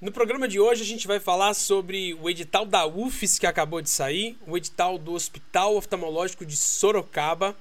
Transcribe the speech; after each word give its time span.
No 0.00 0.10
programa 0.10 0.48
de 0.48 0.58
hoje 0.58 0.82
a 0.82 0.86
gente 0.86 1.06
vai 1.06 1.20
falar 1.20 1.52
sobre 1.52 2.14
o 2.14 2.30
edital 2.30 2.64
da 2.64 2.86
UFES 2.86 3.38
que 3.38 3.46
acabou 3.46 3.82
de 3.82 3.90
sair, 3.90 4.34
o 4.46 4.56
edital 4.56 4.96
do 4.96 5.12
Hospital 5.12 5.76
Oftalmológico 5.76 6.46
de 6.46 6.56
Sorocaba, 6.56 7.54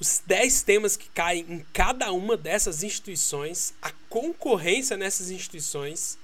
os 0.00 0.22
10 0.24 0.62
temas 0.62 0.96
que 0.96 1.10
caem 1.10 1.44
em 1.46 1.66
cada 1.74 2.10
uma 2.10 2.38
dessas 2.38 2.82
instituições, 2.82 3.74
a 3.82 3.92
concorrência 4.08 4.96
nessas 4.96 5.30
instituições 5.30 6.16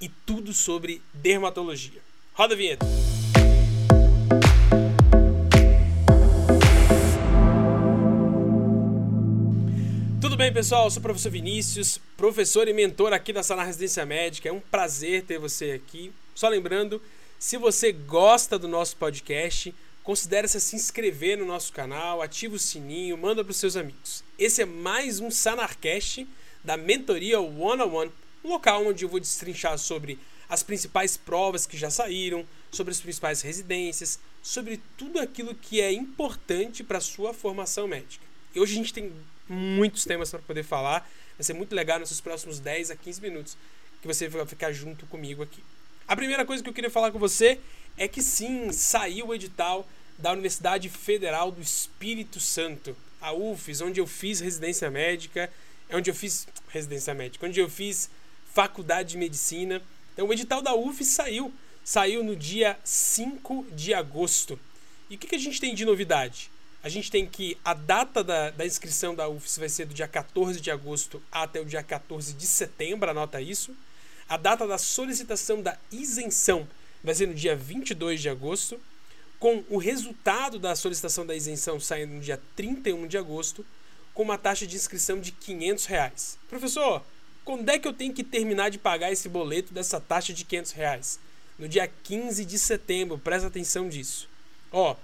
e 0.00 0.08
tudo 0.08 0.52
sobre 0.52 1.00
dermatologia. 1.12 2.02
Roda 2.34 2.54
a 2.54 2.56
vinheta. 2.56 2.84
Bem, 10.44 10.52
pessoal? 10.52 10.84
Eu 10.84 10.90
sou 10.90 11.00
o 11.00 11.02
professor 11.02 11.30
Vinícius, 11.30 11.98
professor 12.18 12.68
e 12.68 12.74
mentor 12.74 13.14
aqui 13.14 13.32
da 13.32 13.42
Sala 13.42 13.64
Residência 13.64 14.04
Médica. 14.04 14.46
É 14.46 14.52
um 14.52 14.60
prazer 14.60 15.22
ter 15.22 15.38
você 15.38 15.70
aqui. 15.70 16.12
Só 16.34 16.48
lembrando, 16.48 17.00
se 17.38 17.56
você 17.56 17.90
gosta 17.90 18.58
do 18.58 18.68
nosso 18.68 18.94
podcast, 18.98 19.74
considere 20.02 20.46
se 20.46 20.76
inscrever 20.76 21.38
no 21.38 21.46
nosso 21.46 21.72
canal, 21.72 22.20
ativa 22.20 22.56
o 22.56 22.58
sininho, 22.58 23.16
manda 23.16 23.42
para 23.42 23.52
os 23.52 23.56
seus 23.56 23.74
amigos. 23.74 24.22
Esse 24.38 24.60
é 24.60 24.66
mais 24.66 25.18
um 25.18 25.30
Sanarcast 25.30 26.28
da 26.62 26.76
mentoria 26.76 27.40
One 27.40 27.80
on 27.80 27.94
One, 27.94 28.12
um 28.44 28.50
local 28.50 28.86
onde 28.86 29.02
eu 29.02 29.08
vou 29.08 29.20
destrinchar 29.20 29.78
sobre 29.78 30.18
as 30.46 30.62
principais 30.62 31.16
provas 31.16 31.64
que 31.64 31.78
já 31.78 31.88
saíram, 31.88 32.44
sobre 32.70 32.90
as 32.90 33.00
principais 33.00 33.40
residências, 33.40 34.18
sobre 34.42 34.78
tudo 34.98 35.20
aquilo 35.20 35.54
que 35.54 35.80
é 35.80 35.90
importante 35.90 36.84
para 36.84 36.98
a 36.98 37.00
sua 37.00 37.32
formação 37.32 37.88
médica. 37.88 38.26
E 38.54 38.60
hoje 38.60 38.74
a 38.74 38.76
gente 38.76 38.92
tem 38.92 39.10
muitos 39.48 40.04
temas 40.04 40.30
para 40.30 40.40
poder 40.40 40.62
falar. 40.62 41.00
Vai 41.36 41.44
ser 41.44 41.52
muito 41.52 41.74
legal 41.74 41.98
nesses 41.98 42.20
próximos 42.20 42.58
10 42.58 42.90
a 42.90 42.96
15 42.96 43.20
minutos 43.20 43.56
que 44.00 44.06
você 44.06 44.28
vai 44.28 44.44
ficar 44.46 44.72
junto 44.72 45.06
comigo 45.06 45.42
aqui. 45.42 45.62
A 46.06 46.14
primeira 46.14 46.44
coisa 46.44 46.62
que 46.62 46.68
eu 46.68 46.74
queria 46.74 46.90
falar 46.90 47.10
com 47.10 47.18
você 47.18 47.58
é 47.96 48.06
que 48.06 48.22
sim, 48.22 48.70
saiu 48.72 49.28
o 49.28 49.34
edital 49.34 49.88
da 50.18 50.32
Universidade 50.32 50.88
Federal 50.88 51.50
do 51.50 51.60
Espírito 51.60 52.38
Santo, 52.38 52.96
a 53.20 53.32
UFES, 53.32 53.80
onde 53.80 54.00
eu 54.00 54.06
fiz 54.06 54.40
residência 54.40 54.90
médica, 54.90 55.50
é 55.88 55.96
onde 55.96 56.10
eu 56.10 56.14
fiz 56.14 56.46
residência 56.68 57.14
médica, 57.14 57.46
onde 57.46 57.58
eu 57.58 57.68
fiz 57.70 58.10
faculdade 58.52 59.10
de 59.10 59.16
medicina. 59.16 59.82
Então 60.12 60.26
o 60.26 60.32
edital 60.32 60.60
da 60.60 60.74
UFES 60.74 61.08
saiu, 61.08 61.52
saiu 61.82 62.22
no 62.22 62.36
dia 62.36 62.78
5 62.84 63.68
de 63.72 63.94
agosto. 63.94 64.58
E 65.08 65.16
o 65.16 65.18
que, 65.18 65.26
que 65.26 65.34
a 65.34 65.38
gente 65.38 65.60
tem 65.60 65.74
de 65.74 65.84
novidade? 65.84 66.50
A 66.84 66.90
gente 66.90 67.10
tem 67.10 67.26
que 67.26 67.56
a 67.64 67.72
data 67.72 68.22
da, 68.22 68.50
da 68.50 68.66
inscrição 68.66 69.14
da 69.14 69.26
UFS 69.26 69.56
vai 69.56 69.70
ser 69.70 69.86
do 69.86 69.94
dia 69.94 70.06
14 70.06 70.60
de 70.60 70.70
agosto 70.70 71.22
até 71.32 71.58
o 71.58 71.64
dia 71.64 71.82
14 71.82 72.34
de 72.34 72.46
setembro, 72.46 73.08
anota 73.08 73.40
isso. 73.40 73.74
A 74.28 74.36
data 74.36 74.66
da 74.66 74.76
solicitação 74.76 75.62
da 75.62 75.78
isenção 75.90 76.68
vai 77.02 77.14
ser 77.14 77.26
no 77.26 77.32
dia 77.32 77.56
22 77.56 78.20
de 78.20 78.28
agosto, 78.28 78.78
com 79.38 79.64
o 79.70 79.78
resultado 79.78 80.58
da 80.58 80.76
solicitação 80.76 81.24
da 81.24 81.34
isenção 81.34 81.80
saindo 81.80 82.16
no 82.16 82.20
dia 82.20 82.38
31 82.54 83.06
de 83.06 83.16
agosto, 83.16 83.64
com 84.12 84.22
uma 84.22 84.36
taxa 84.36 84.66
de 84.66 84.76
inscrição 84.76 85.18
de 85.18 85.32
500 85.32 85.86
reais. 85.86 86.38
Professor, 86.50 87.02
quando 87.46 87.66
é 87.70 87.78
que 87.78 87.88
eu 87.88 87.94
tenho 87.94 88.12
que 88.12 88.22
terminar 88.22 88.70
de 88.70 88.76
pagar 88.76 89.10
esse 89.10 89.26
boleto 89.26 89.72
dessa 89.72 89.98
taxa 89.98 90.34
de 90.34 90.44
500 90.44 90.72
reais? 90.72 91.18
No 91.58 91.66
dia 91.66 91.90
15 92.02 92.44
de 92.44 92.58
setembro, 92.58 93.16
presta 93.16 93.48
atenção 93.48 93.88
disso. 93.88 94.28
Ó, 94.70 94.94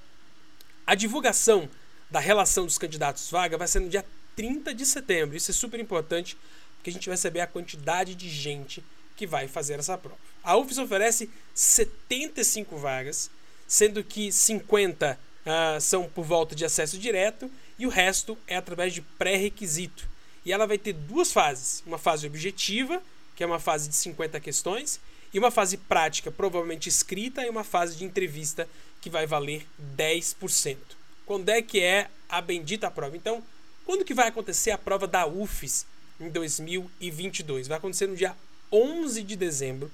a 0.86 0.94
divulgação 0.94 1.68
da 2.10 2.18
relação 2.18 2.66
dos 2.66 2.78
candidatos 2.78 3.30
vaga 3.30 3.56
vai 3.56 3.68
ser 3.68 3.80
no 3.80 3.88
dia 3.88 4.04
30 4.34 4.74
de 4.74 4.84
setembro. 4.84 5.36
Isso 5.36 5.50
é 5.50 5.54
super 5.54 5.78
importante, 5.78 6.36
porque 6.76 6.90
a 6.90 6.92
gente 6.92 7.08
vai 7.08 7.16
saber 7.16 7.40
a 7.40 7.46
quantidade 7.46 8.14
de 8.14 8.28
gente 8.28 8.82
que 9.16 9.26
vai 9.26 9.46
fazer 9.46 9.78
essa 9.78 9.98
prova. 9.98 10.18
A 10.42 10.56
UFES 10.56 10.78
oferece 10.78 11.30
75 11.54 12.76
vagas, 12.76 13.30
sendo 13.68 14.02
que 14.02 14.32
50 14.32 15.12
uh, 15.12 15.18
ah, 15.46 15.78
são 15.80 16.08
por 16.08 16.24
volta 16.24 16.54
de 16.54 16.64
acesso 16.64 16.98
direto 16.98 17.50
e 17.78 17.86
o 17.86 17.90
resto 17.90 18.36
é 18.46 18.56
através 18.56 18.94
de 18.94 19.02
pré-requisito. 19.02 20.08
E 20.44 20.52
ela 20.52 20.66
vai 20.66 20.78
ter 20.78 20.94
duas 20.94 21.32
fases: 21.32 21.82
uma 21.86 21.98
fase 21.98 22.26
objetiva, 22.26 23.02
que 23.36 23.44
é 23.44 23.46
uma 23.46 23.60
fase 23.60 23.88
de 23.88 23.94
50 23.94 24.40
questões, 24.40 25.00
e 25.32 25.38
uma 25.38 25.50
fase 25.50 25.76
prática, 25.76 26.30
provavelmente 26.30 26.88
escrita, 26.88 27.44
e 27.44 27.50
uma 27.50 27.64
fase 27.64 27.96
de 27.96 28.04
entrevista, 28.04 28.68
que 29.00 29.08
vai 29.08 29.26
valer 29.26 29.66
10%. 29.96 30.76
Quando 31.24 31.48
é 31.48 31.62
que 31.62 31.80
é 31.80 32.08
a 32.28 32.40
bendita 32.40 32.90
prova? 32.90 33.16
Então, 33.16 33.42
quando 33.84 34.04
que 34.04 34.14
vai 34.14 34.28
acontecer 34.28 34.70
a 34.70 34.78
prova 34.78 35.06
da 35.06 35.26
UFES 35.26 35.86
em 36.20 36.28
2022? 36.28 37.68
Vai 37.68 37.78
acontecer 37.78 38.06
no 38.06 38.16
dia 38.16 38.36
11 38.70 39.22
de 39.22 39.36
dezembro. 39.36 39.90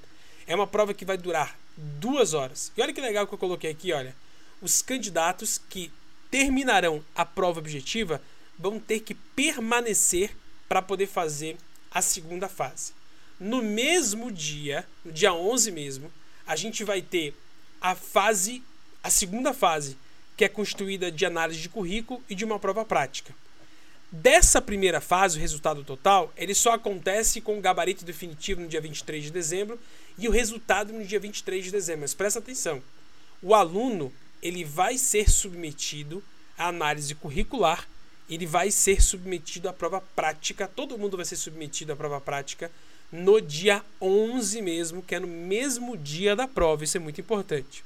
É 0.46 0.54
uma 0.54 0.66
prova 0.66 0.94
que 0.94 1.04
vai 1.04 1.16
durar 1.16 1.58
duas 1.76 2.34
horas. 2.34 2.72
E 2.76 2.82
olha 2.82 2.92
que 2.92 3.00
legal 3.00 3.26
que 3.26 3.34
eu 3.34 3.38
coloquei 3.38 3.70
aqui, 3.70 3.92
olha. 3.92 4.14
Os 4.60 4.80
candidatos 4.80 5.60
que 5.68 5.92
terminarão 6.30 7.04
a 7.14 7.24
prova 7.24 7.58
objetiva 7.60 8.20
vão 8.58 8.80
ter 8.80 9.00
que 9.00 9.14
permanecer 9.14 10.34
para 10.68 10.82
poder 10.82 11.06
fazer 11.06 11.56
a 11.90 12.00
segunda 12.02 12.48
fase. 12.48 12.95
No 13.38 13.62
mesmo 13.62 14.32
dia, 14.32 14.86
no 15.04 15.12
dia 15.12 15.32
11 15.32 15.70
mesmo, 15.70 16.12
a 16.46 16.56
gente 16.56 16.84
vai 16.84 17.02
ter 17.02 17.34
a 17.80 17.94
fase 17.94 18.62
a 19.06 19.10
segunda 19.10 19.54
fase, 19.54 19.96
que 20.36 20.44
é 20.44 20.48
constituída 20.48 21.12
de 21.12 21.24
análise 21.24 21.60
de 21.60 21.68
currículo 21.68 22.20
e 22.28 22.34
de 22.34 22.44
uma 22.44 22.58
prova 22.58 22.84
prática. 22.84 23.32
Dessa 24.10 24.60
primeira 24.60 25.00
fase, 25.00 25.38
o 25.38 25.40
resultado 25.40 25.84
total, 25.84 26.32
ele 26.36 26.54
só 26.54 26.72
acontece 26.72 27.40
com 27.40 27.56
o 27.56 27.60
gabarito 27.60 28.04
definitivo 28.04 28.60
no 28.60 28.66
dia 28.66 28.80
23 28.80 29.24
de 29.24 29.30
dezembro 29.30 29.78
e 30.18 30.26
o 30.26 30.32
resultado 30.32 30.92
no 30.92 31.04
dia 31.04 31.20
23 31.20 31.66
de 31.66 31.70
dezembro. 31.70 32.00
Mas 32.00 32.14
presta 32.14 32.40
atenção, 32.40 32.82
o 33.40 33.54
aluno 33.54 34.12
ele 34.42 34.64
vai 34.64 34.98
ser 34.98 35.30
submetido 35.30 36.20
à 36.58 36.66
análise 36.66 37.14
curricular, 37.14 37.88
ele 38.28 38.44
vai 38.44 38.72
ser 38.72 39.00
submetido 39.00 39.68
à 39.68 39.72
prova 39.72 40.00
prática, 40.00 40.66
todo 40.66 40.98
mundo 40.98 41.16
vai 41.16 41.24
ser 41.26 41.36
submetido 41.36 41.92
à 41.92 41.96
prova 41.96 42.20
prática 42.20 42.72
no 43.10 43.40
dia 43.40 43.82
11 44.00 44.62
mesmo, 44.62 45.02
que 45.02 45.14
é 45.14 45.20
no 45.20 45.26
mesmo 45.26 45.96
dia 45.96 46.34
da 46.34 46.48
prova, 46.48 46.84
isso 46.84 46.96
é 46.96 47.00
muito 47.00 47.20
importante. 47.20 47.84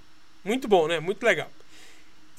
Muito 0.43 0.67
bom, 0.67 0.87
né? 0.87 0.99
Muito 0.99 1.23
legal. 1.23 1.51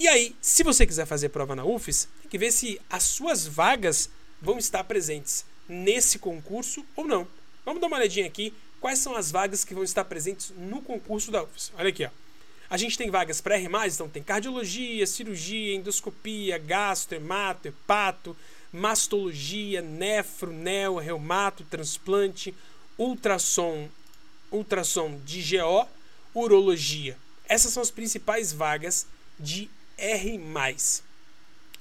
E 0.00 0.08
aí, 0.08 0.34
se 0.43 0.64
você 0.64 0.84
quiser 0.84 1.06
fazer 1.06 1.28
prova 1.28 1.54
na 1.54 1.64
UFES, 1.64 2.08
tem 2.22 2.31
que 2.31 2.38
ver 2.38 2.50
se 2.50 2.81
as 2.90 3.04
suas 3.04 3.46
vagas 3.46 4.10
vão 4.40 4.58
estar 4.58 4.82
presentes 4.82 5.44
nesse 5.72 6.19
concurso 6.19 6.84
ou 6.94 7.06
não. 7.06 7.26
Vamos 7.64 7.80
dar 7.80 7.86
uma 7.86 7.96
olhadinha 7.96 8.26
aqui 8.26 8.52
quais 8.80 8.98
são 8.98 9.16
as 9.16 9.30
vagas 9.30 9.64
que 9.64 9.74
vão 9.74 9.84
estar 9.84 10.04
presentes 10.04 10.52
no 10.56 10.82
concurso 10.82 11.30
da 11.30 11.42
UFS. 11.42 11.72
Olha 11.76 11.88
aqui, 11.88 12.04
ó. 12.04 12.10
A 12.69 12.76
gente 12.76 12.96
tem 12.96 13.10
vagas 13.10 13.40
pré-R+, 13.40 13.69
então 13.86 14.08
tem 14.08 14.22
cardiologia, 14.22 15.06
cirurgia, 15.06 15.74
endoscopia, 15.74 16.56
gastro, 16.56 17.16
hemato, 17.16 17.69
hepato, 17.69 18.36
mastologia, 18.72 19.82
nefro, 19.82 20.50
neo, 20.52 20.98
reumato, 20.98 21.64
transplante, 21.64 22.54
ultrassom 22.98 23.88
ultrassom 24.50 25.18
de 25.25 25.42
GO, 25.56 25.88
urologia. 26.34 27.16
Essas 27.48 27.72
são 27.72 27.82
as 27.82 27.90
principais 27.90 28.52
vagas 28.52 29.06
de 29.38 29.68
R+. 29.96 30.40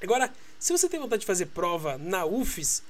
Agora, 0.01 0.33
se 0.57 0.71
você 0.71 0.87
tem 0.87 0.99
vontade 0.99 1.21
de 1.21 1.25
fazer 1.25 1.47
prova 1.47 1.97
na 1.97 2.25
UFES, 2.25 2.81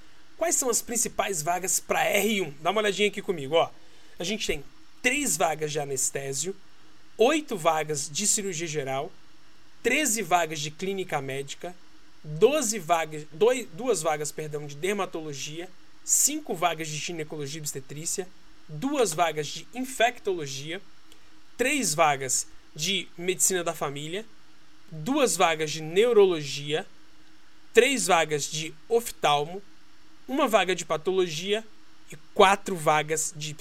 quais 0.41 0.55
são 0.55 0.71
as 0.71 0.81
principais 0.81 1.43
vagas 1.43 1.79
para 1.79 2.03
R1? 2.03 2.51
Dá 2.61 2.71
uma 2.71 2.81
olhadinha 2.81 3.09
aqui 3.09 3.21
comigo, 3.21 3.53
ó. 3.53 3.69
A 4.17 4.23
gente 4.23 4.47
tem 4.47 4.63
três 4.99 5.37
vagas 5.37 5.71
de 5.71 5.79
anestésio, 5.79 6.55
oito 7.15 7.55
vagas 7.55 8.09
de 8.09 8.25
cirurgia 8.25 8.65
geral, 8.65 9.11
13 9.83 10.23
vagas 10.23 10.59
de 10.59 10.71
clínica 10.71 11.21
médica, 11.21 11.75
12 12.23 12.79
vagas, 12.79 13.27
dois, 13.31 13.67
duas 13.73 14.01
vagas, 14.01 14.31
perdão, 14.31 14.65
de 14.65 14.75
dermatologia, 14.75 15.69
cinco 16.03 16.55
vagas 16.55 16.87
de 16.87 16.97
ginecologia 16.97 17.59
e 17.59 17.61
obstetrícia, 17.61 18.27
duas 18.67 19.13
vagas 19.13 19.45
de 19.45 19.67
infectologia, 19.75 20.81
três 21.55 21.93
vagas 21.93 22.47
de 22.75 23.07
medicina 23.15 23.63
da 23.63 23.75
família, 23.75 24.25
duas 24.91 25.37
vagas 25.37 25.69
de 25.69 25.83
neurologia, 25.83 26.83
três 27.75 28.07
vagas 28.07 28.45
de 28.45 28.73
oftalmo, 28.89 29.61
uma 30.31 30.47
vaga 30.47 30.73
de 30.73 30.85
patologia 30.85 31.61
e 32.09 32.15
quatro 32.33 32.73
vagas 32.73 33.33
de, 33.35 33.53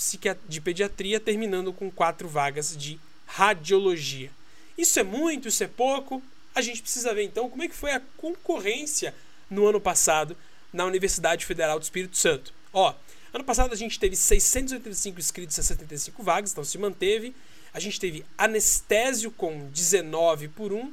de 0.48 0.60
pediatria, 0.60 1.18
terminando 1.18 1.72
com 1.72 1.90
quatro 1.90 2.28
vagas 2.28 2.76
de 2.76 2.98
radiologia. 3.26 4.30
Isso 4.78 5.00
é 5.00 5.02
muito, 5.02 5.48
isso 5.48 5.64
é 5.64 5.66
pouco? 5.66 6.22
A 6.54 6.62
gente 6.62 6.80
precisa 6.80 7.12
ver 7.12 7.24
então 7.24 7.50
como 7.50 7.64
é 7.64 7.68
que 7.68 7.74
foi 7.74 7.90
a 7.90 8.00
concorrência 8.16 9.12
no 9.50 9.66
ano 9.66 9.80
passado 9.80 10.36
na 10.72 10.84
Universidade 10.84 11.44
Federal 11.44 11.76
do 11.76 11.82
Espírito 11.82 12.16
Santo. 12.16 12.54
Ó, 12.72 12.94
ano 13.34 13.42
passado 13.42 13.72
a 13.72 13.76
gente 13.76 13.98
teve 13.98 14.14
685 14.14 15.18
inscritos 15.18 15.58
a 15.58 15.64
75 15.64 16.22
vagas, 16.22 16.52
então 16.52 16.62
se 16.62 16.78
manteve. 16.78 17.34
A 17.74 17.80
gente 17.80 17.98
teve 17.98 18.24
anestésio 18.38 19.32
com 19.32 19.68
19 19.70 20.48
por 20.48 20.72
1, 20.72 20.92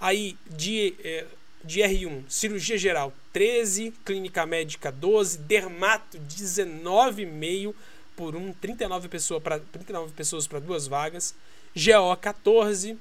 aí 0.00 0.38
de, 0.46 0.94
eh, 1.04 1.26
de 1.68 1.80
R1, 1.80 2.24
cirurgia 2.30 2.78
geral 2.78 3.12
13, 3.30 3.92
clínica 4.02 4.46
médica 4.46 4.90
12, 4.90 5.36
dermato 5.38 6.18
19,5 6.18 7.74
por 8.16 8.34
1, 8.34 8.54
39 8.54 9.08
pessoas 9.08 9.42
para 9.42 9.58
39 9.60 10.12
pessoas 10.14 10.46
para 10.46 10.58
duas 10.60 10.86
vagas, 10.86 11.34
GO 11.76 12.16
14, 12.16 12.96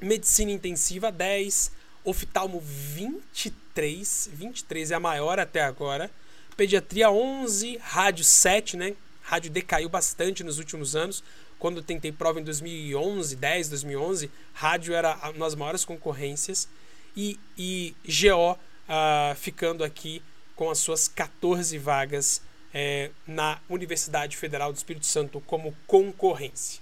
medicina 0.00 0.50
intensiva 0.50 1.12
10, 1.12 1.70
oftalmo 2.04 2.60
23, 2.60 4.30
23 4.32 4.90
é 4.90 4.94
a 4.96 5.00
maior 5.00 5.38
até 5.38 5.62
agora, 5.62 6.10
pediatria 6.56 7.08
11, 7.08 7.78
rádio 7.80 8.24
7, 8.24 8.76
né? 8.76 8.96
Rádio 9.22 9.48
decaiu 9.52 9.88
bastante 9.88 10.42
nos 10.42 10.58
últimos 10.58 10.96
anos. 10.96 11.22
Quando 11.56 11.80
tentei 11.80 12.10
prova 12.10 12.40
em 12.40 12.44
2011, 12.44 13.36
10, 13.36 13.68
2011, 13.68 14.28
rádio 14.52 14.92
era 14.92 15.14
uma 15.30 15.46
das 15.46 15.54
maiores 15.54 15.84
concorrências 15.84 16.68
e, 17.16 17.38
e 17.56 17.94
GO 18.06 18.52
uh, 18.52 18.58
ah, 18.88 19.36
ficando 19.38 19.84
aqui 19.84 20.22
com 20.54 20.70
as 20.70 20.78
suas 20.78 21.08
14 21.08 21.76
vagas 21.78 22.42
é, 22.72 23.10
na 23.26 23.60
Universidade 23.68 24.36
Federal 24.36 24.72
do 24.72 24.76
Espírito 24.76 25.06
Santo 25.06 25.40
como 25.46 25.76
concorrência. 25.86 26.80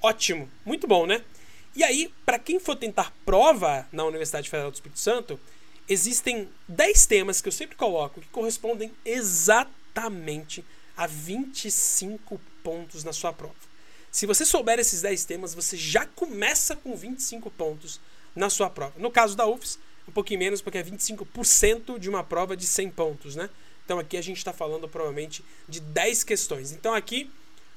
Ótimo, 0.00 0.48
muito 0.64 0.86
bom, 0.86 1.06
né? 1.06 1.22
E 1.74 1.84
aí, 1.84 2.12
para 2.24 2.38
quem 2.38 2.58
for 2.58 2.76
tentar 2.76 3.12
prova 3.24 3.86
na 3.92 4.04
Universidade 4.04 4.48
Federal 4.48 4.70
do 4.70 4.74
Espírito 4.74 5.00
Santo, 5.00 5.38
existem 5.88 6.48
10 6.68 7.06
temas 7.06 7.40
que 7.40 7.48
eu 7.48 7.52
sempre 7.52 7.76
coloco 7.76 8.20
que 8.20 8.28
correspondem 8.28 8.92
exatamente 9.04 10.64
a 10.96 11.06
25 11.06 12.40
pontos 12.62 13.04
na 13.04 13.12
sua 13.12 13.32
prova. 13.32 13.54
Se 14.10 14.26
você 14.26 14.44
souber 14.44 14.78
esses 14.78 15.02
10 15.02 15.24
temas, 15.24 15.54
você 15.54 15.76
já 15.76 16.06
começa 16.06 16.74
com 16.74 16.96
25 16.96 17.50
pontos 17.50 18.00
na 18.38 18.48
sua 18.48 18.70
prova. 18.70 18.94
No 18.96 19.10
caso 19.10 19.36
da 19.36 19.46
UFS, 19.46 19.78
um 20.08 20.12
pouquinho 20.12 20.38
menos, 20.40 20.62
porque 20.62 20.78
é 20.78 20.82
25% 20.82 21.98
de 21.98 22.08
uma 22.08 22.24
prova 22.24 22.56
de 22.56 22.66
100 22.66 22.90
pontos, 22.92 23.36
né? 23.36 23.50
Então 23.84 23.98
aqui 23.98 24.16
a 24.16 24.22
gente 24.22 24.38
está 24.38 24.52
falando 24.52 24.88
provavelmente 24.88 25.44
de 25.68 25.80
10 25.80 26.24
questões. 26.24 26.72
Então 26.72 26.94
aqui, 26.94 27.30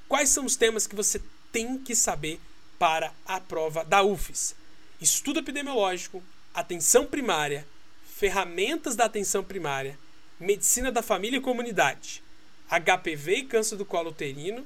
quais 0.08 0.30
são 0.30 0.46
os 0.46 0.56
temas 0.56 0.86
que 0.86 0.96
você 0.96 1.22
tem 1.52 1.78
que 1.78 1.96
saber 1.96 2.40
para 2.78 3.13
a 3.25 3.40
prova 3.40 3.84
da 3.84 4.02
UFES. 4.02 4.56
Estudo 5.00 5.40
epidemiológico, 5.40 6.24
atenção 6.54 7.06
primária, 7.06 7.68
ferramentas 8.06 8.96
da 8.96 9.06
atenção 9.06 9.44
primária, 9.44 9.98
medicina 10.40 10.92
da 10.92 11.02
família 11.02 11.38
e 11.38 11.42
comunidade, 11.42 12.24
HPV 12.69 13.36
e 13.36 13.46
câncer 13.46 13.75
do 13.75 13.86
colo 13.86 14.10
uterino, 14.10 14.66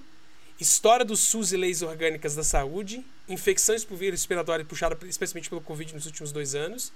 história 0.60 1.04
do 1.04 1.18
SUS 1.18 1.52
e 1.52 1.58
leis 1.58 1.82
orgânicas 1.82 2.36
da 2.36 2.44
saúde, 2.44 3.04
infecções 3.28 3.84
por 3.84 3.98
vírus 3.98 4.20
respiratório 4.20 4.66
puxada 4.66 4.98
especialmente 5.08 5.50
pelo 5.50 5.62
Covid 5.62 5.94
nos 5.94 6.06
últimos 6.06 6.32
dois 6.32 6.56
anos, 6.56 6.92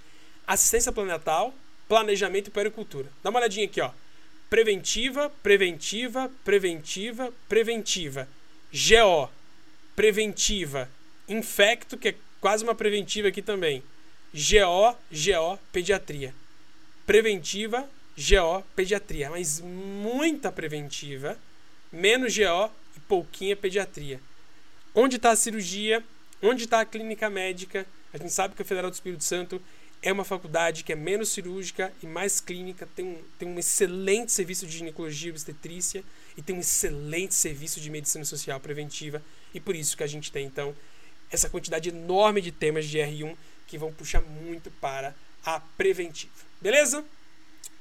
assistência 0.46 0.92
planetal, 0.92 1.54
planejamento 1.88 2.48
e 2.48 2.52
pericultura. 2.52 3.08
Dá 3.24 3.30
uma 3.30 3.40
olhadinha 3.40 3.66
aqui, 3.66 3.82
ó. 3.82 3.92
Preventiva, 4.50 5.30
preventiva, 5.44 6.32
preventiva, 6.44 7.34
preventiva. 7.48 8.28
GO, 8.72 9.30
preventiva, 9.96 10.90
infecto, 11.28 11.98
que 11.98 12.10
é 12.10 12.16
quase 12.40 12.64
uma 12.64 12.76
preventiva 12.76 13.28
aqui 13.28 13.42
também. 13.42 13.84
GO, 14.34 14.96
GO, 15.12 15.60
pediatria. 15.72 16.34
Preventiva, 17.06 17.90
GO, 18.18 18.64
pediatria. 18.76 19.30
Mas 19.30 19.60
muita 19.60 20.52
preventiva, 20.52 21.38
menos 21.92 22.36
GO 22.36 22.72
e 22.96 23.00
pouquinha 23.02 23.56
pediatria. 23.56 24.20
Onde 24.94 25.16
está 25.16 25.32
a 25.32 25.36
cirurgia? 25.36 26.04
Onde 26.42 26.64
está 26.64 26.80
a 26.80 26.86
clínica 26.86 27.30
médica? 27.30 27.86
A 28.14 28.18
gente 28.18 28.32
sabe 28.32 28.56
que 28.56 28.62
a 28.62 28.66
Federal 28.66 28.90
do 28.90 28.94
Espírito 28.94 29.24
Santo 29.24 29.62
é 30.02 30.12
uma 30.12 30.24
faculdade 30.24 30.84
que 30.84 30.94
é 30.94 30.96
menos 30.96 31.30
cirúrgica 31.30 31.92
e 32.02 32.08
mais 32.08 32.40
clínica, 32.40 32.88
tem 32.96 33.06
um, 33.06 33.22
tem 33.38 33.50
um 33.50 33.60
excelente 33.60 34.32
serviço 34.32 34.66
de 34.66 34.78
ginecologia 34.78 35.28
e 35.28 35.32
obstetrícia 35.32 36.04
e 36.38 36.42
tem 36.42 36.56
um 36.56 36.60
excelente 36.60 37.36
serviço 37.36 37.82
de 37.82 37.90
medicina 37.90 38.24
social 38.24 38.60
preventiva. 38.62 39.22
E 39.54 39.60
por 39.60 39.76
isso 39.76 39.98
que 39.98 40.04
a 40.04 40.08
gente 40.08 40.32
tem, 40.32 40.46
então, 40.46 40.74
essa 41.30 41.50
quantidade 41.50 41.90
enorme 41.90 42.42
de 42.42 42.52
temas 42.52 42.86
de 42.86 42.98
R1 42.98 43.36
que 43.68 43.78
vão 43.78 43.92
puxar 43.92 44.22
muito 44.22 44.72
para 44.72 45.14
a 45.46 45.60
preventiva. 45.60 46.32
Beleza? 46.62 47.04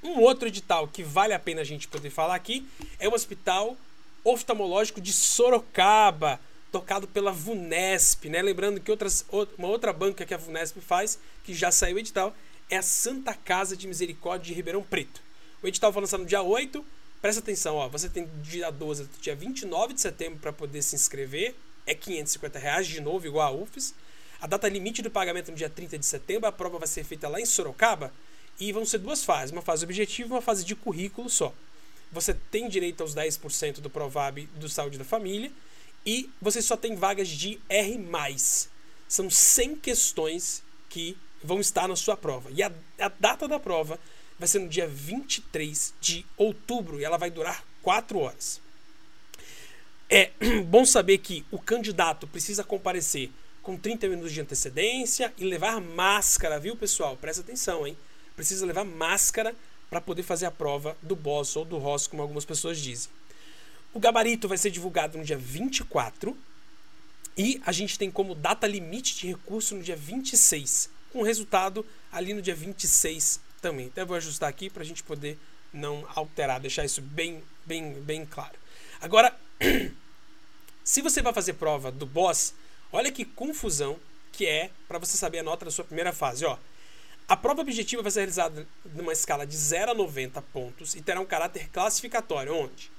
Um 0.03 0.21
outro 0.21 0.49
edital 0.49 0.89
que 0.89 1.03
vale 1.05 1.33
a 1.33 1.39
pena 1.39 1.61
a 1.61 1.65
gente 1.65 1.87
poder 1.87 2.11
falar 2.11 2.35
aqui 2.35 2.69
é 2.99 3.09
o 3.09 3.15
Hospital 3.15 3.77
Oftalmológico 4.25 5.01
de 5.01 5.13
Sorocaba, 5.13 6.41
tocado 6.79 7.09
pela 7.09 7.33
VUNESP, 7.33 8.29
né? 8.29 8.41
Lembrando 8.41 8.81
que 8.81 8.91
outras, 8.91 9.25
uma 9.59 9.69
outra 9.69 9.93
banca 9.93 10.25
que 10.25 10.33
a 10.33 10.37
VUNESP 10.37 10.81
faz, 10.81 11.19
que 11.43 11.53
já 11.53 11.73
saiu 11.73 11.97
o 11.97 11.99
edital, 11.99 12.35
é 12.71 12.77
a 12.77 12.83
Santa 12.83 13.35
Casa 13.35 13.77
de 13.77 13.89
Misericórdia 13.89 14.47
de 14.47 14.55
Ribeirão 14.55 14.83
Preto. 14.83 15.21
O 15.61 15.67
edital 15.67 15.93
foi 15.93 16.03
lançado 16.03 16.21
no 16.21 16.27
dia 16.27 16.41
8. 16.41 16.85
Presta 17.21 17.41
atenção, 17.41 17.75
ó, 17.75 17.89
você 17.89 18.09
tem 18.09 18.29
dia 18.43 18.71
12 18.71 19.09
dia 19.21 19.35
29 19.35 19.93
de 19.93 20.01
setembro 20.01 20.39
para 20.39 20.53
poder 20.53 20.83
se 20.83 20.95
inscrever 20.95 21.57
é 21.85 21.95
550 21.95 22.59
reais, 22.59 22.87
de 22.87 23.01
novo, 23.01 23.27
igual 23.27 23.49
a 23.49 23.63
UFES. 23.63 23.95
A 24.41 24.47
data 24.47 24.69
limite 24.69 25.03
do 25.03 25.11
pagamento 25.11 25.49
é 25.49 25.51
no 25.51 25.57
dia 25.57 25.71
30 25.71 25.99
de 25.99 26.07
setembro, 26.07 26.47
a 26.47 26.53
prova 26.53 26.79
vai 26.79 26.87
ser 26.87 27.03
feita 27.03 27.27
lá 27.29 27.41
em 27.41 27.47
Sorocaba 27.47 28.13
e 28.61 28.71
vão 28.73 28.85
ser 28.85 28.99
duas 28.99 29.25
fases, 29.25 29.51
uma 29.51 29.63
fase 29.63 29.85
objetiva 29.85 30.29
e 30.29 30.33
uma 30.33 30.43
fase 30.43 30.65
de 30.65 30.77
currículo 30.77 31.29
só. 31.29 31.53
Você 32.13 32.35
tem 32.35 32.69
direito 32.69 33.03
aos 33.03 33.15
10% 33.15 33.81
do 33.81 33.91
Provab 33.91 34.47
do 34.55 34.69
Saúde 34.69 34.99
da 34.99 35.05
Família 35.05 35.51
e 36.09 36.31
você 36.41 36.63
só 36.63 36.75
tem 36.75 36.97
vagas 36.97 37.29
de 37.29 37.61
R+. 37.69 38.03
São 39.07 39.29
100 39.29 39.77
questões 39.77 40.63
que 40.89 41.15
vão 41.45 41.61
estar 41.61 41.87
na 41.87 41.97
sua 41.97 42.17
prova. 42.17 42.51
E 42.51 42.63
a, 42.63 42.73
a 42.99 43.11
data 43.11 43.47
da 43.47 43.61
prova 43.61 44.01
vai 44.39 44.49
ser 44.49 44.59
no 44.61 44.71
dia 44.71 44.89
23 44.89 45.93
de 46.01 46.25
outubro 46.35 46.99
e 46.99 47.05
ela 47.05 47.19
vai 47.19 47.31
durar 47.31 47.63
4 47.83 48.21
horas. 48.21 48.59
É 50.09 50.31
bom 50.65 50.87
saber 50.87 51.19
que 51.19 51.45
o 51.51 51.59
candidato 51.59 52.27
precisa 52.27 52.65
comparecer 52.65 53.31
com 53.63 53.77
30 53.77 54.09
minutos 54.09 54.33
de 54.33 54.41
antecedência 54.41 55.31
e 55.37 55.45
levar 55.45 55.79
máscara, 55.79 56.59
viu, 56.59 56.75
pessoal? 56.75 57.19
Presta 57.19 57.43
atenção, 57.43 57.87
hein? 57.87 57.95
Precisa 58.35 58.65
levar 58.65 58.85
máscara 58.85 59.55
para 59.91 60.01
poder 60.01 60.23
fazer 60.23 60.47
a 60.47 60.51
prova 60.51 60.97
do 61.03 61.15
BOSS 61.15 61.57
ou 61.57 61.65
do 61.67 61.77
ROS, 61.77 62.07
como 62.07 62.23
algumas 62.23 62.47
pessoas 62.47 62.79
dizem. 62.79 63.11
O 63.93 63.99
gabarito 63.99 64.47
vai 64.47 64.59
ser 64.59 64.71
divulgado 64.71 65.17
no 65.17 65.25
dia 65.25 65.39
24 65.39 66.37
e 67.37 67.61
a 67.65 67.73
gente 67.73 67.99
tem 67.99 68.11
como 68.11 68.35
data 68.35 68.67
limite 68.67 69.17
de 69.17 69.29
recurso 69.29 69.75
no 69.75 69.83
dia 69.83 69.97
26, 69.97 70.91
com 71.11 71.23
resultado 71.23 71.87
ali 72.13 72.35
no 72.35 72.43
dia 72.43 72.55
26 72.55 73.41
também. 73.63 73.87
Então 73.87 74.03
eu 74.03 74.07
vou 74.07 74.17
ajustar 74.17 74.49
aqui 74.49 74.69
para 74.69 74.83
a 74.83 74.87
gente 74.87 75.03
poder 75.03 75.39
não 75.73 76.07
alterar, 76.15 76.61
deixar 76.61 76.85
isso 76.85 77.01
bem, 77.01 77.43
bem, 77.65 77.95
bem 78.03 78.27
claro. 78.27 78.59
Agora, 79.01 79.35
se 80.85 81.01
você 81.01 81.23
vai 81.23 81.33
fazer 81.33 81.55
prova 81.55 81.91
do 81.91 82.05
boss, 82.05 82.53
olha 82.93 83.11
que 83.11 83.25
confusão 83.25 83.99
que 84.33 84.47
é 84.47 84.71
para 84.87 84.99
você 84.99 85.17
saber 85.17 85.39
a 85.39 85.43
nota 85.43 85.65
da 85.65 85.71
sua 85.71 85.85
primeira 85.85 86.13
fase. 86.13 86.45
Ó. 86.45 86.59
A 87.27 87.37
prova 87.37 87.63
objetiva 87.63 88.03
vai 88.03 88.11
ser 88.11 88.21
realizada 88.21 88.67
numa 88.95 89.13
escala 89.13 89.47
de 89.47 89.57
0 89.57 89.93
a 89.93 89.95
90 89.95 90.43
pontos 90.43 90.95
e 90.95 91.01
terá 91.01 91.21
um 91.21 91.27
caráter 91.27 91.69
classificatório, 91.71 92.55
onde 92.55 92.98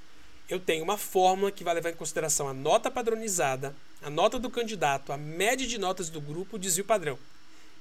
eu 0.50 0.60
tenho 0.60 0.84
uma 0.84 0.98
fórmula 0.98 1.52
que 1.52 1.64
vai 1.64 1.76
levar 1.76 1.92
em 1.92 1.96
consideração 1.96 2.48
a 2.48 2.54
nota 2.54 2.90
padronizada, 2.90 3.76
a 4.02 4.10
nota 4.10 4.40
do 4.40 4.50
candidato, 4.50 5.14
a 5.14 5.18
média 5.18 5.68
de 5.68 5.78
notas 5.78 6.10
do 6.10 6.20
grupo, 6.20 6.56
o 6.56 6.60
desvio 6.60 6.84
padrão. 6.84 7.20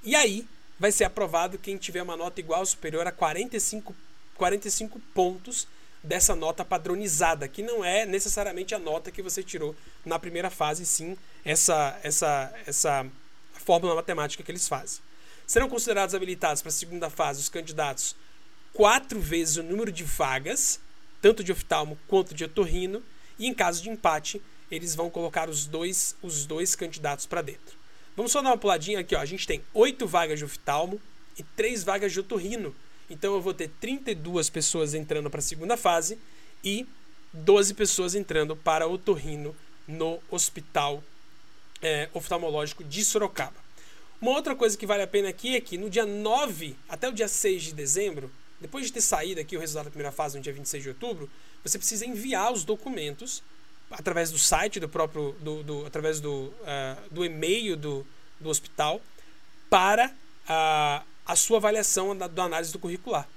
E 0.03 0.15
aí 0.15 0.47
vai 0.79 0.91
ser 0.91 1.03
aprovado 1.03 1.57
quem 1.57 1.77
tiver 1.77 2.03
uma 2.03 2.15
nota 2.15 2.39
igual 2.39 2.59
ou 2.59 2.65
superior 2.65 3.05
a 3.07 3.11
45, 3.11 3.95
45 4.35 4.99
pontos 5.13 5.67
dessa 6.03 6.35
nota 6.35 6.63
padronizada, 6.63 7.47
que 7.47 7.61
não 7.61 7.83
é 7.83 8.05
necessariamente 8.05 8.73
a 8.73 8.79
nota 8.79 9.11
que 9.11 9.21
você 9.21 9.43
tirou 9.43 9.75
na 10.05 10.17
primeira 10.17 10.49
fase, 10.49 10.85
sim 10.85 11.17
essa, 11.43 11.99
essa, 12.03 12.53
essa 12.65 13.05
fórmula 13.53 13.95
matemática 13.95 14.43
que 14.43 14.51
eles 14.51 14.67
fazem. 14.67 15.01
Serão 15.45 15.67
considerados 15.67 16.13
habilitados 16.13 16.61
para 16.61 16.69
a 16.69 16.73
segunda 16.73 17.09
fase 17.09 17.41
os 17.41 17.49
candidatos 17.49 18.15
quatro 18.73 19.19
vezes 19.19 19.57
o 19.57 19.63
número 19.63 19.91
de 19.91 20.03
vagas, 20.03 20.79
tanto 21.21 21.43
de 21.43 21.51
oftalmo 21.51 21.97
quanto 22.07 22.33
de 22.33 22.43
otorrino, 22.43 23.03
e 23.37 23.47
em 23.47 23.53
caso 23.53 23.81
de 23.81 23.89
empate, 23.89 24.41
eles 24.69 24.95
vão 24.95 25.09
colocar 25.09 25.49
os 25.49 25.65
dois, 25.65 26.15
os 26.21 26.45
dois 26.45 26.75
candidatos 26.75 27.25
para 27.25 27.41
dentro. 27.41 27.77
Vamos 28.15 28.31
só 28.31 28.41
dar 28.41 28.49
uma 28.49 28.57
puladinha 28.57 28.99
aqui, 28.99 29.15
ó. 29.15 29.19
A 29.19 29.25
gente 29.25 29.47
tem 29.47 29.61
oito 29.73 30.05
vagas 30.05 30.39
de 30.39 30.45
oftalmo 30.45 30.99
e 31.37 31.43
três 31.43 31.83
vagas 31.83 32.11
de 32.11 32.19
otorrino. 32.19 32.75
Então 33.09 33.33
eu 33.33 33.41
vou 33.41 33.53
ter 33.53 33.69
32 33.79 34.49
pessoas 34.49 34.93
entrando 34.93 35.29
para 35.29 35.39
a 35.39 35.43
segunda 35.43 35.77
fase 35.77 36.19
e 36.63 36.85
12 37.33 37.73
pessoas 37.73 38.15
entrando 38.15 38.55
para 38.55 38.87
otorrino 38.87 39.55
no 39.87 40.19
Hospital 40.29 41.03
é, 41.81 42.09
Oftalmológico 42.13 42.83
de 42.83 43.03
Sorocaba. 43.03 43.55
Uma 44.21 44.31
outra 44.31 44.55
coisa 44.55 44.77
que 44.77 44.85
vale 44.85 45.01
a 45.01 45.07
pena 45.07 45.29
aqui 45.29 45.55
é 45.55 45.61
que 45.61 45.77
no 45.77 45.89
dia 45.89 46.05
9 46.05 46.75
até 46.89 47.07
o 47.07 47.13
dia 47.13 47.27
6 47.27 47.63
de 47.63 47.73
dezembro, 47.73 48.29
depois 48.59 48.85
de 48.85 48.93
ter 48.93 49.01
saído 49.01 49.39
aqui 49.39 49.55
o 49.55 49.59
resultado 49.59 49.85
da 49.85 49.91
primeira 49.91 50.11
fase 50.11 50.37
no 50.37 50.43
dia 50.43 50.53
26 50.53 50.83
de 50.83 50.89
outubro, 50.89 51.29
você 51.63 51.77
precisa 51.77 52.05
enviar 52.05 52.51
os 52.51 52.63
documentos 52.63 53.41
através 53.91 54.31
do 54.31 54.37
site 54.37 54.79
do 54.79 54.87
próprio, 54.87 55.35
do, 55.39 55.63
do 55.63 55.85
através 55.85 56.19
do, 56.19 56.53
uh, 56.61 57.09
do 57.09 57.25
e-mail 57.25 57.75
do, 57.75 58.05
do 58.39 58.49
hospital 58.49 59.01
para 59.69 60.13
a, 60.47 61.03
a 61.25 61.35
sua 61.35 61.57
avaliação 61.57 62.15
da, 62.15 62.27
da 62.27 62.43
análise 62.43 62.71
do 62.71 62.79
curricular. 62.79 63.27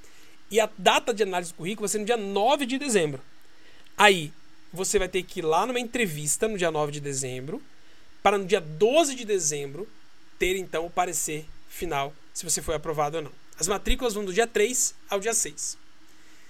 E 0.51 0.61
a 0.61 0.69
data 0.77 1.15
de 1.15 1.23
análise 1.23 1.53
do 1.53 1.57
currículo 1.57 1.87
vai 1.87 1.93
ser 1.93 1.99
no 1.99 2.05
dia 2.05 2.17
9 2.17 2.67
de 2.67 2.79
dezembro. 2.79 3.23
Aí, 3.97 4.33
você 4.73 4.99
vai 4.99 5.09
ter 5.09 5.23
que 5.23 5.41
ir 5.41 5.43
lá 5.43 5.67
numa 5.67 5.81
entrevista 5.81 6.49
no 6.49 6.59
dia 6.59 6.71
9 6.71 6.93
de 6.93 7.01
dezembro, 7.01 7.63
para 8.23 8.39
no 8.39 8.45
dia 8.45 8.61
12 8.61 9.15
de 9.15 9.25
dezembro 9.25 9.89
ter 10.39 10.57
então 10.57 10.87
o 10.87 10.91
parecer 10.91 11.47
final, 11.69 12.13
se 12.35 12.45
você 12.45 12.61
foi 12.61 12.75
aprovado 12.75 13.17
ou 13.19 13.23
não. 13.23 13.42
As 13.63 13.69
matrículas 13.69 14.15
vão 14.15 14.25
do 14.25 14.33
dia 14.33 14.45
3 14.45 14.93
ao 15.09 15.21
dia 15.21 15.33
6. 15.33 15.79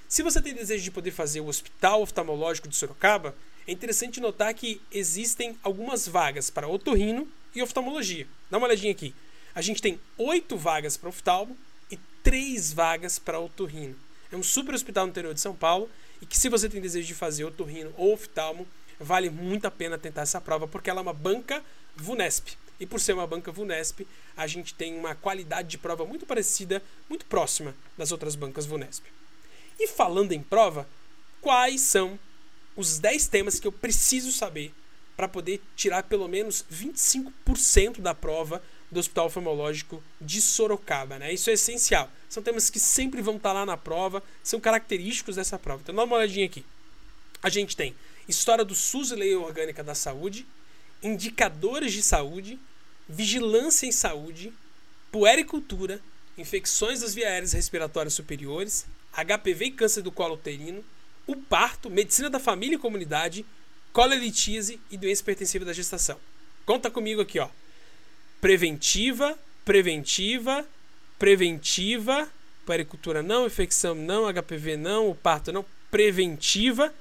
Se 0.09 0.23
você 0.23 0.40
tem 0.40 0.54
desejo 0.54 0.83
de 0.83 0.90
poder 0.90 1.11
fazer 1.11 1.40
o 1.40 1.47
Hospital 1.47 2.00
Oftalmológico 2.00 2.66
de 2.66 2.75
Sorocaba, 2.75 3.37
é 3.66 3.73
interessante 3.73 4.19
notar 4.19 4.54
que 4.54 4.81
existem 4.90 5.54
algumas 5.62 6.09
vagas 6.09 6.49
para 6.49 6.66
otorrino 6.66 7.28
e 7.54 7.61
oftalmologia. 7.61 8.26
Dá 8.50 8.57
uma 8.57 8.66
olhadinha 8.66 8.90
aqui. 8.90 9.14
A 9.54 9.61
gente 9.61 9.83
tem 9.83 10.00
oito 10.16 10.57
vagas 10.57 10.97
para 10.97 11.11
oftalmo 11.11 11.54
e 11.90 11.99
três 12.23 12.73
vagas 12.73 13.19
para 13.19 13.38
otorrino. 13.38 13.95
É 14.31 14.37
um 14.38 14.42
super 14.42 14.75
hospital 14.75 15.04
no 15.04 15.11
interior 15.11 15.35
de 15.35 15.40
São 15.42 15.54
Paulo 15.54 15.90
e 16.23 16.25
que 16.25 16.38
se 16.38 16.49
você 16.49 16.66
tem 16.66 16.81
desejo 16.81 17.07
de 17.07 17.14
fazer 17.14 17.45
otorrino 17.45 17.92
ou 17.99 18.14
oftalmo, 18.14 18.66
vale 18.99 19.28
muito 19.28 19.66
a 19.66 19.71
pena 19.71 19.99
tentar 19.99 20.23
essa 20.23 20.40
prova 20.40 20.66
porque 20.66 20.88
ela 20.88 21.00
é 21.00 21.02
uma 21.02 21.12
banca 21.12 21.62
VUNESP. 21.95 22.57
E 22.82 22.86
por 22.86 23.00
ser 23.00 23.12
uma 23.12 23.28
banca 23.28 23.52
VUNESP, 23.52 24.04
a 24.36 24.44
gente 24.48 24.74
tem 24.74 24.98
uma 24.98 25.14
qualidade 25.14 25.68
de 25.68 25.78
prova 25.78 26.04
muito 26.04 26.26
parecida, 26.26 26.82
muito 27.08 27.24
próxima 27.26 27.76
das 27.96 28.10
outras 28.10 28.34
bancas 28.34 28.66
VUNESP. 28.66 29.08
E 29.78 29.86
falando 29.86 30.32
em 30.32 30.42
prova, 30.42 30.88
quais 31.40 31.80
são 31.80 32.18
os 32.74 32.98
10 32.98 33.28
temas 33.28 33.60
que 33.60 33.68
eu 33.68 33.70
preciso 33.70 34.32
saber 34.32 34.74
para 35.16 35.28
poder 35.28 35.62
tirar 35.76 36.02
pelo 36.02 36.26
menos 36.26 36.64
25% 36.72 38.00
da 38.00 38.16
prova 38.16 38.60
do 38.90 38.98
Hospital 38.98 39.26
Oftalmológico 39.26 40.02
de 40.20 40.42
Sorocaba. 40.42 41.20
Né? 41.20 41.32
Isso 41.32 41.50
é 41.50 41.52
essencial. 41.52 42.10
São 42.28 42.42
temas 42.42 42.68
que 42.68 42.80
sempre 42.80 43.22
vão 43.22 43.36
estar 43.36 43.50
tá 43.50 43.52
lá 43.60 43.64
na 43.64 43.76
prova, 43.76 44.24
são 44.42 44.58
característicos 44.58 45.36
dessa 45.36 45.56
prova. 45.56 45.82
Então 45.82 45.94
dá 45.94 46.02
uma 46.02 46.16
olhadinha 46.16 46.46
aqui. 46.46 46.64
A 47.40 47.48
gente 47.48 47.76
tem 47.76 47.94
história 48.26 48.64
do 48.64 48.74
SUS 48.74 49.12
e 49.12 49.14
lei 49.14 49.36
orgânica 49.36 49.84
da 49.84 49.94
saúde, 49.94 50.44
indicadores 51.00 51.92
de 51.92 52.02
saúde, 52.02 52.58
vigilância 53.12 53.87
em 53.87 53.92
saúde, 53.92 54.52
puericultura, 55.11 56.00
infecções 56.38 57.00
das 57.00 57.14
vias 57.14 57.28
aéreas 57.28 57.52
respiratórias 57.52 58.14
superiores, 58.14 58.87
HPV 59.12 59.66
e 59.66 59.71
câncer 59.73 60.02
do 60.02 60.11
colo 60.11 60.35
uterino, 60.35 60.83
o 61.26 61.37
parto, 61.37 61.90
medicina 61.90 62.31
da 62.31 62.40
família 62.40 62.76
e 62.76 62.78
comunidade, 62.78 63.45
colelitíase 63.92 64.81
e 64.90 64.97
doença 64.97 65.21
hipertensiva 65.21 65.64
da 65.64 65.75
gestação. 65.75 66.19
Conta 66.64 66.90
comigo 66.90 67.21
aqui, 67.21 67.38
ó. 67.38 67.49
Preventiva, 68.40 69.38
preventiva, 69.62 70.66
preventiva, 71.19 72.28
puericultura 72.64 73.23
não, 73.23 73.47
infecção 73.47 73.95
não, 73.95 74.33
HPV 74.33 74.78
não, 74.78 75.11
o 75.11 75.14
parto 75.14 75.52
não, 75.52 75.64
preventiva, 75.90 76.92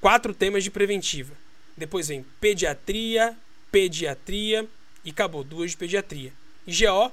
quatro 0.00 0.32
temas 0.32 0.62
de 0.62 0.70
preventiva. 0.70 1.34
Depois 1.76 2.06
vem 2.08 2.24
pediatria, 2.40 3.36
pediatria 3.72 4.68
e 5.08 5.10
acabou, 5.10 5.42
duas 5.42 5.70
de 5.70 5.76
pediatria. 5.78 6.34
GO, 6.66 7.10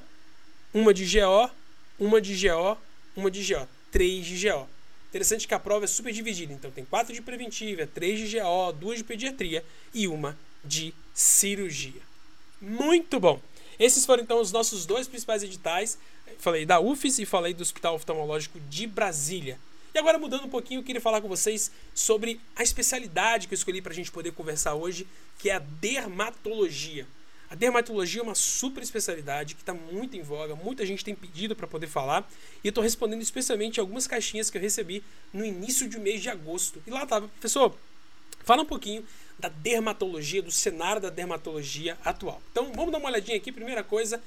uma 0.74 0.94
de 0.94 1.06
GO, 1.06 1.50
uma 1.98 2.20
de 2.20 2.36
GO, 2.36 2.78
uma 3.16 3.32
de 3.32 3.42
GO, 3.42 3.66
três 3.90 4.26
de 4.26 4.50
GO. 4.50 4.68
Interessante 5.08 5.48
que 5.48 5.54
a 5.54 5.60
prova 5.60 5.86
é 5.86 5.88
super 5.88 6.12
dividida, 6.12 6.52
então 6.52 6.70
tem 6.70 6.84
quatro 6.84 7.14
de 7.14 7.22
preventiva, 7.22 7.88
três 7.88 8.20
de 8.20 8.38
GO, 8.38 8.74
duas 8.74 8.98
de 8.98 9.06
pediatria 9.06 9.64
e 9.94 10.10
uma 10.10 10.38
de 10.62 10.94
cirurgia. 11.14 12.02
Muito 12.60 13.18
bom! 13.18 13.40
Esses 13.80 14.06
foram 14.06 14.24
então 14.24 14.42
os 14.42 14.52
nossos 14.52 14.86
dois 14.86 15.08
principais 15.08 15.42
editais. 15.42 15.98
Falei 16.38 16.66
da 16.66 16.82
UFES 16.82 17.20
e 17.20 17.26
falei 17.26 17.54
do 17.54 17.62
Hospital 17.62 17.96
Oftalmológico 17.96 18.60
de 18.60 18.86
Brasília. 18.88 19.58
E 19.94 19.98
agora, 19.98 20.18
mudando 20.18 20.44
um 20.44 20.50
pouquinho, 20.50 20.80
eu 20.80 20.84
queria 20.84 21.00
falar 21.00 21.22
com 21.22 21.30
vocês 21.30 21.72
sobre 21.94 22.42
a 22.58 22.64
especialidade 22.64 23.48
que 23.48 23.54
eu 23.54 23.58
escolhi 23.58 23.82
para 23.82 23.94
a 23.94 23.96
gente 23.96 24.12
poder 24.12 24.34
conversar 24.34 24.74
hoje, 24.76 25.08
que 25.40 25.50
é 25.50 25.54
a 25.54 25.60
dermatologia. 25.60 27.08
A 27.50 27.56
dermatologia 27.56 28.22
é 28.22 28.24
uma 28.24 28.36
super 28.36 28.82
especialidade 28.82 29.56
que 29.56 29.62
está 29.62 29.74
muito 29.74 30.18
em 30.18 30.22
voga, 30.22 30.56
muita 30.56 30.86
gente 30.86 31.06
tem 31.06 31.14
pedido 31.14 31.56
para 31.56 31.68
poder 31.68 31.88
falar, 31.88 32.28
e 32.64 32.68
eu 32.68 32.70
estou 32.70 32.84
respondendo 32.84 33.22
especialmente 33.22 33.80
algumas 33.80 34.08
caixinhas 34.08 34.50
que 34.50 34.58
eu 34.58 34.62
recebi 34.62 35.04
no 35.32 35.46
início 35.46 35.88
do 35.90 36.00
mês 36.00 36.22
de 36.22 36.30
agosto. 36.30 36.82
E 36.88 36.90
lá 36.90 37.04
estava, 37.04 37.28
professor, 37.28 37.76
fala 38.44 38.64
um 38.64 38.66
pouquinho 38.66 39.06
da 39.38 39.50
dermatologia, 39.50 40.42
do 40.42 40.52
cenário 40.52 41.02
da 41.02 41.10
dermatologia 41.10 41.98
atual. 42.04 42.42
Então 42.52 42.72
vamos 42.74 42.92
dar 42.92 42.98
uma 42.98 43.10
olhadinha 43.10 43.38
aqui. 43.38 43.52
Primeira 43.52 43.84
coisa, 43.84 44.20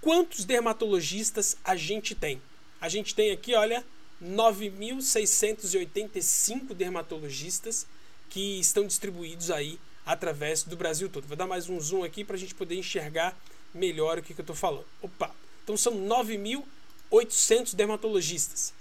quantos 0.00 0.44
dermatologistas 0.44 1.56
a 1.62 1.76
gente 1.76 2.14
tem? 2.14 2.42
A 2.80 2.88
gente 2.88 3.14
tem 3.14 3.30
aqui, 3.30 3.54
olha, 3.54 3.84
9.685 4.22 6.74
dermatologistas 6.74 7.86
que 8.28 8.58
estão 8.58 8.86
distribuídos 8.86 9.50
aí 9.50 9.78
através 10.08 10.62
do 10.62 10.74
Brasil 10.74 11.06
todo. 11.10 11.26
Vou 11.28 11.36
dar 11.36 11.46
mais 11.46 11.68
um 11.68 11.78
zoom 11.78 12.02
aqui 12.02 12.24
para 12.24 12.34
a 12.34 12.38
gente 12.38 12.54
poder 12.54 12.74
enxergar 12.76 13.38
melhor 13.74 14.16
o 14.16 14.22
que, 14.22 14.32
que 14.32 14.40
eu 14.40 14.42
estou 14.42 14.56
falando. 14.56 14.86
Opa! 15.02 15.30
Então 15.62 15.76
são 15.76 15.92
9.800 16.00 17.74
dermatologistas. 17.74 18.72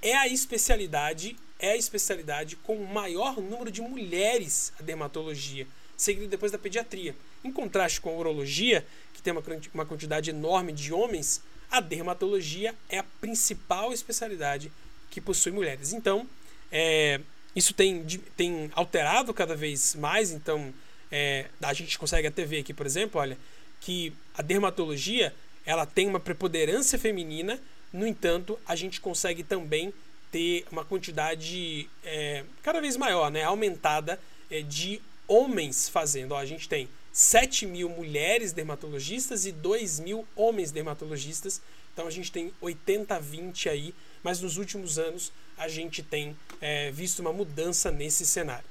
É 0.00 0.14
a 0.14 0.28
especialidade, 0.28 1.36
é 1.58 1.72
a 1.72 1.76
especialidade 1.76 2.54
com 2.54 2.76
o 2.76 2.86
maior 2.86 3.40
número 3.40 3.68
de 3.68 3.82
mulheres 3.82 4.72
a 4.78 4.82
dermatologia, 4.84 5.66
seguido 5.96 6.28
depois 6.28 6.52
da 6.52 6.58
pediatria. 6.58 7.16
Em 7.42 7.50
contraste 7.50 8.00
com 8.00 8.10
a 8.10 8.16
urologia, 8.16 8.86
que 9.12 9.20
tem 9.20 9.32
uma, 9.32 9.42
uma 9.74 9.86
quantidade 9.86 10.30
enorme 10.30 10.72
de 10.72 10.92
homens, 10.92 11.42
a 11.68 11.80
dermatologia 11.80 12.76
é 12.88 12.98
a 12.98 13.04
principal 13.20 13.92
especialidade 13.92 14.70
que 15.10 15.20
possui 15.20 15.50
mulheres. 15.50 15.92
Então, 15.92 16.28
é, 16.70 17.20
isso 17.56 17.72
tem, 17.72 18.04
tem 18.36 18.70
alterado 18.74 19.32
cada 19.32 19.56
vez 19.56 19.94
mais, 19.94 20.30
então 20.30 20.72
é, 21.10 21.46
a 21.62 21.72
gente 21.72 21.98
consegue 21.98 22.28
até 22.28 22.44
ver 22.44 22.60
aqui, 22.60 22.74
por 22.74 22.84
exemplo, 22.84 23.18
olha, 23.18 23.38
que 23.80 24.12
a 24.36 24.42
dermatologia 24.42 25.34
ela 25.64 25.86
tem 25.86 26.06
uma 26.06 26.20
preponderância 26.20 26.98
feminina, 26.98 27.58
no 27.92 28.06
entanto, 28.06 28.58
a 28.66 28.76
gente 28.76 29.00
consegue 29.00 29.42
também 29.42 29.92
ter 30.30 30.66
uma 30.70 30.84
quantidade 30.84 31.88
é, 32.04 32.44
cada 32.62 32.80
vez 32.80 32.96
maior, 32.96 33.30
né, 33.30 33.42
aumentada 33.42 34.20
é, 34.50 34.60
de 34.60 35.00
homens 35.26 35.88
fazendo. 35.88 36.32
Ó, 36.32 36.38
a 36.38 36.44
gente 36.44 36.68
tem 36.68 36.88
7 37.10 37.64
mil 37.64 37.88
mulheres 37.88 38.52
dermatologistas 38.52 39.46
e 39.46 39.52
2 39.52 40.00
mil 40.00 40.26
homens 40.36 40.70
dermatologistas. 40.70 41.62
Então 41.92 42.06
a 42.06 42.10
gente 42.10 42.30
tem 42.30 42.52
80-20 42.62 43.70
aí, 43.70 43.94
mas 44.22 44.40
nos 44.40 44.58
últimos 44.58 44.98
anos 44.98 45.32
a 45.56 45.68
gente 45.68 46.02
tem 46.02 46.36
é, 46.60 46.90
visto 46.90 47.20
uma 47.20 47.32
mudança 47.32 47.90
nesse 47.90 48.26
cenário. 48.26 48.64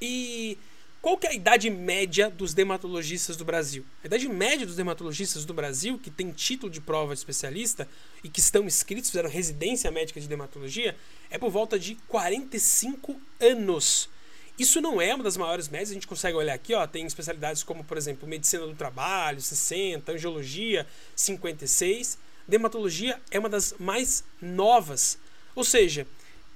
E 0.00 0.56
qual 1.02 1.16
que 1.16 1.26
é 1.26 1.30
a 1.30 1.34
idade 1.34 1.70
média 1.70 2.28
dos 2.28 2.52
dermatologistas 2.52 3.34
do 3.34 3.44
Brasil? 3.44 3.86
A 4.04 4.06
idade 4.06 4.28
média 4.28 4.66
dos 4.66 4.76
dermatologistas 4.76 5.46
do 5.46 5.54
Brasil, 5.54 5.98
que 5.98 6.10
tem 6.10 6.30
título 6.30 6.70
de 6.70 6.80
prova 6.80 7.14
de 7.14 7.18
especialista 7.18 7.88
e 8.22 8.28
que 8.28 8.40
estão 8.40 8.64
inscritos, 8.64 9.10
fizeram 9.10 9.30
residência 9.30 9.90
médica 9.90 10.20
de 10.20 10.28
dermatologia, 10.28 10.94
é 11.30 11.38
por 11.38 11.50
volta 11.50 11.78
de 11.78 11.94
45 12.06 13.18
anos. 13.40 14.10
Isso 14.58 14.78
não 14.82 15.00
é 15.00 15.14
uma 15.14 15.24
das 15.24 15.38
maiores 15.38 15.70
médias, 15.70 15.90
a 15.90 15.94
gente 15.94 16.06
consegue 16.06 16.36
olhar 16.36 16.52
aqui, 16.52 16.74
ó, 16.74 16.86
tem 16.86 17.06
especialidades 17.06 17.62
como, 17.62 17.82
por 17.82 17.96
exemplo, 17.96 18.28
medicina 18.28 18.66
do 18.66 18.74
trabalho, 18.74 19.40
60, 19.40 20.12
angiologia, 20.12 20.86
56. 21.16 22.18
Dermatologia 22.46 23.18
é 23.30 23.38
uma 23.38 23.48
das 23.48 23.74
mais 23.78 24.22
novas. 24.38 25.18
Ou 25.54 25.64
seja, 25.64 26.06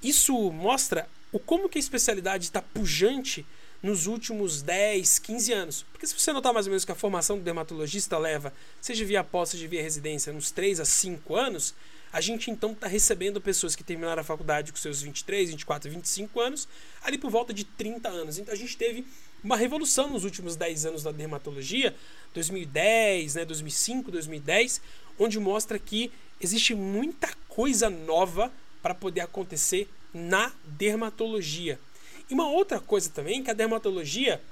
isso 0.03 0.51
mostra 0.53 1.09
o 1.33 1.39
como 1.39 1.69
que 1.69 1.79
a 1.79 1.81
especialidade 1.81 2.45
está 2.45 2.63
pujante 2.63 3.45
nos 3.83 4.07
últimos 4.07 4.63
10, 4.63 5.19
15 5.19 5.53
anos. 5.53 5.87
Porque 5.93 6.07
se 6.07 6.19
você 6.19 6.33
notar 6.33 6.55
mais 6.55 6.67
ou 6.67 6.71
menos 6.71 6.85
que 6.85 6.93
a 6.93 6.95
formação 6.95 7.37
do 7.37 7.45
dermatologista 7.45 8.17
leva, 8.17 8.53
seja 8.81 9.05
via 9.05 9.23
pós, 9.23 9.51
seja 9.51 9.69
via 9.69 9.83
residência, 9.83 10.33
uns 10.33 10.51
3 10.51 10.81
a 10.81 10.85
5 10.85 11.37
anos, 11.37 11.75
a 12.11 12.21
gente 12.21 12.51
então 12.51 12.73
está 12.73 12.87
recebendo 12.87 13.41
pessoas 13.41 13.75
que 13.75 13.83
terminaram 13.83 14.21
a 14.21 14.25
faculdade 14.25 14.71
com 14.71 14.79
seus 14.79 15.03
23, 15.03 15.51
24, 15.51 15.91
25 15.91 16.41
anos, 16.41 16.69
ali 17.03 17.19
por 17.19 17.31
volta 17.31 17.53
de 17.53 17.65
30 17.65 18.09
anos. 18.09 18.39
Então 18.39 18.55
a 18.55 18.57
gente 18.57 18.77
teve 18.77 19.05
uma 19.43 19.57
revolução 19.57 20.09
nos 20.09 20.25
últimos 20.25 20.57
10 20.57 20.87
anos 20.87 21.03
da 21.03 21.11
dermatologia, 21.11 21.95
2010, 22.33 23.35
né, 23.35 23.45
2005, 23.45 24.11
2010, 24.11 24.81
onde 25.19 25.39
mostra 25.39 25.79
que 25.79 26.11
existe 26.41 26.75
muita 26.75 27.29
coisa 27.49 27.91
nova 27.91 28.51
para 28.85 28.95
poder 28.95 29.23
acontecer 29.23 29.89
na 30.13 30.53
dermatologia. 30.67 31.81
E 32.29 32.35
uma 32.35 32.51
outra 32.51 32.79
coisa 32.79 33.09
também, 33.09 33.43
que 33.43 33.51
a 33.51 33.55
dermatologia 33.55 34.43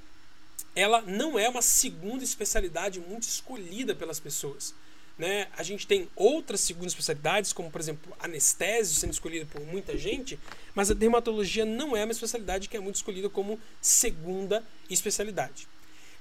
ela 0.74 1.02
não 1.02 1.38
é 1.38 1.50
uma 1.50 1.60
segunda 1.60 2.24
especialidade 2.24 2.98
muito 2.98 3.24
escolhida 3.24 3.94
pelas 3.94 4.18
pessoas. 4.18 4.74
Né? 5.18 5.48
A 5.54 5.62
gente 5.62 5.86
tem 5.86 6.08
outras 6.16 6.62
segundas 6.62 6.92
especialidades, 6.92 7.52
como 7.52 7.70
por 7.70 7.78
exemplo 7.78 8.16
anestésio 8.18 8.98
sendo 8.98 9.12
escolhida 9.12 9.44
por 9.44 9.60
muita 9.66 9.98
gente, 9.98 10.40
mas 10.74 10.90
a 10.90 10.94
dermatologia 10.94 11.66
não 11.66 11.94
é 11.94 12.02
uma 12.02 12.12
especialidade 12.12 12.70
que 12.70 12.76
é 12.78 12.80
muito 12.80 12.96
escolhida 12.96 13.28
como 13.28 13.60
segunda 13.82 14.64
especialidade. 14.88 15.68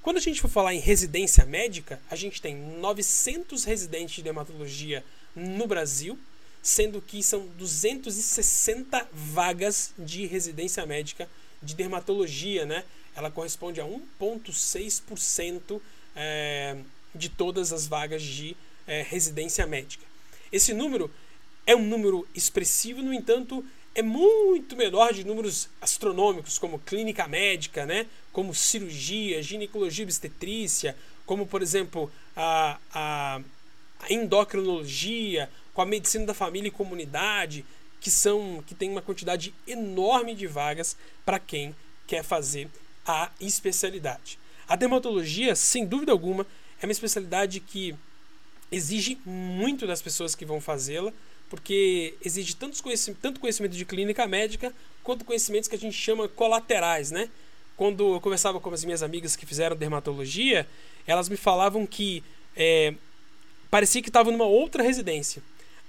Quando 0.01 0.17
a 0.17 0.21
gente 0.21 0.41
for 0.41 0.49
falar 0.49 0.73
em 0.73 0.79
residência 0.79 1.45
médica, 1.45 2.01
a 2.09 2.15
gente 2.17 2.41
tem 2.41 2.57
900 2.57 3.63
residentes 3.63 4.15
de 4.15 4.21
dermatologia 4.21 5.01
no 5.33 5.65
Brasil, 5.65 6.19
sendo 6.61 7.01
que 7.01 7.23
são 7.23 7.47
260 7.57 9.09
vagas 9.11 9.93
de 9.97 10.25
residência 10.25 10.85
médica 10.85 11.27
de 11.61 11.75
dermatologia, 11.75 12.65
né? 12.65 12.83
Ela 13.15 13.29
corresponde 13.29 13.81
a 13.81 13.85
1,6% 13.85 15.81
é, 16.15 16.77
de 17.13 17.29
todas 17.29 17.73
as 17.73 17.87
vagas 17.87 18.21
de 18.21 18.55
é, 18.87 19.01
residência 19.01 19.65
médica. 19.65 20.05
Esse 20.51 20.73
número 20.73 21.11
é 21.65 21.75
um 21.75 21.85
número 21.85 22.27
expressivo, 22.33 23.01
no 23.01 23.13
entanto, 23.13 23.63
é 23.93 24.01
muito 24.01 24.75
menor 24.75 25.13
de 25.13 25.25
números 25.25 25.69
astronômicos, 25.81 26.57
como 26.57 26.79
clínica 26.79 27.27
médica, 27.27 27.85
né? 27.85 28.07
como 28.31 28.53
cirurgia, 28.53 29.43
ginecologia 29.43 30.05
obstetrícia, 30.05 30.95
como, 31.25 31.45
por 31.45 31.61
exemplo, 31.61 32.11
a, 32.35 32.79
a, 32.93 33.41
a 33.99 34.13
endocrinologia, 34.13 35.49
com 35.73 35.81
a 35.81 35.85
medicina 35.85 36.25
da 36.25 36.33
família 36.33 36.67
e 36.67 36.71
comunidade, 36.71 37.65
que 37.99 38.09
são 38.09 38.63
que 38.65 38.75
tem 38.75 38.89
uma 38.89 39.01
quantidade 39.01 39.53
enorme 39.67 40.35
de 40.35 40.47
vagas 40.47 40.97
para 41.25 41.39
quem 41.39 41.75
quer 42.07 42.23
fazer 42.23 42.67
a 43.05 43.29
especialidade. 43.39 44.37
A 44.67 44.75
dermatologia, 44.75 45.55
sem 45.55 45.85
dúvida 45.85 46.11
alguma, 46.11 46.45
é 46.81 46.85
uma 46.85 46.91
especialidade 46.91 47.59
que 47.59 47.95
exige 48.71 49.17
muito 49.25 49.85
das 49.85 50.01
pessoas 50.01 50.33
que 50.33 50.45
vão 50.45 50.61
fazê-la, 50.61 51.11
porque 51.49 52.15
exige 52.23 52.55
tanto 52.55 52.81
conhecimento, 52.81 53.19
tanto 53.21 53.39
conhecimento 53.39 53.75
de 53.75 53.85
clínica 53.85 54.25
médica 54.25 54.73
quanto 55.03 55.25
conhecimentos 55.25 55.67
que 55.67 55.75
a 55.75 55.79
gente 55.79 55.95
chama 55.95 56.27
colaterais, 56.27 57.11
né? 57.11 57.29
Quando 57.75 58.15
eu 58.15 58.21
conversava 58.21 58.59
com 58.59 58.69
as 58.69 58.85
minhas 58.85 59.03
amigas 59.03 59.35
que 59.35 59.45
fizeram 59.45 59.75
dermatologia, 59.75 60.67
elas 61.05 61.27
me 61.27 61.35
falavam 61.35 61.85
que 61.85 62.23
é, 62.55 62.93
parecia 63.69 64.01
que 64.01 64.09
estavam 64.09 64.31
numa 64.31 64.45
outra 64.45 64.83
residência. 64.83 65.41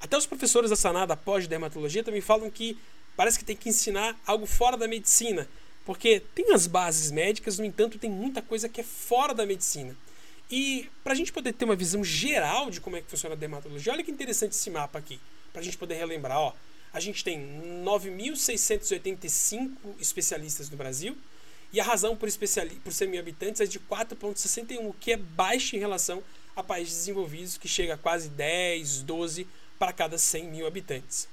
Até 0.03 0.17
os 0.17 0.27
professores 0.27 0.69
da 0.69 0.75
Sanada 0.75 1.17
pós-dermatologia 1.17 2.03
também 2.03 2.21
falam 2.21 2.51
que 2.51 2.77
parece 3.17 3.39
que 3.39 3.45
tem 3.45 3.55
que 3.55 3.69
ensinar 3.69 4.21
algo 4.27 4.47
fora 4.47 4.77
da 4.77 4.89
medicina, 4.89 5.49
porque 5.87 6.21
tem 6.35 6.53
as 6.53 6.67
bases 6.67 7.13
médicas, 7.13 7.57
no 7.57 7.65
entanto, 7.65 8.01
tem 8.01 8.11
muita 8.11 8.43
coisa 8.43 8.69
que 8.69 8.81
é 8.81 8.85
fora 8.85 9.33
da 9.33 9.47
medicina. 9.47 9.97
E 10.51 10.91
para 11.05 11.13
a 11.13 11.17
gente 11.17 11.33
poder 11.33 11.53
ter 11.53 11.65
uma 11.65 11.77
visão 11.77 12.03
geral 12.03 12.69
de 12.69 12.81
como 12.81 12.97
é 12.97 13.01
que 13.01 13.09
funciona 13.09 13.37
a 13.37 13.39
dermatologia, 13.39 13.93
olha 13.93 14.03
que 14.03 14.11
interessante 14.11 14.53
esse 14.53 14.71
mapa 14.71 14.99
aqui, 14.99 15.21
para 15.53 15.61
a 15.61 15.65
gente 15.65 15.79
poder 15.79 15.95
relembrar. 15.95 16.37
Ó, 16.37 16.53
a 16.93 16.99
gente 16.99 17.23
tem 17.23 17.39
9.685 17.85 19.71
especialistas 20.01 20.69
no 20.69 20.77
Brasil, 20.77 21.17
e 21.73 21.81
a 21.81 21.85
razão 21.85 22.17
por, 22.17 22.29
especiali 22.29 22.75
por 22.77 22.93
ser 22.93 23.07
mil 23.07 23.21
habitantes 23.21 23.61
é 23.61 23.67
de 23.67 23.79
4,61, 23.79 24.89
o 24.89 24.93
que 24.93 25.13
é 25.13 25.17
baixo 25.17 25.77
em 25.77 25.79
relação 25.79 26.25
a 26.57 26.63
países 26.63 26.95
desenvolvidos, 26.95 27.57
que 27.57 27.69
chega 27.69 27.95
a 27.95 27.97
quase 27.97 28.29
10, 28.29 29.03
12 29.03 29.47
para 29.83 29.93
cada 29.93 30.17
100 30.17 30.45
mil 30.45 30.65
habitantes. 30.65 31.27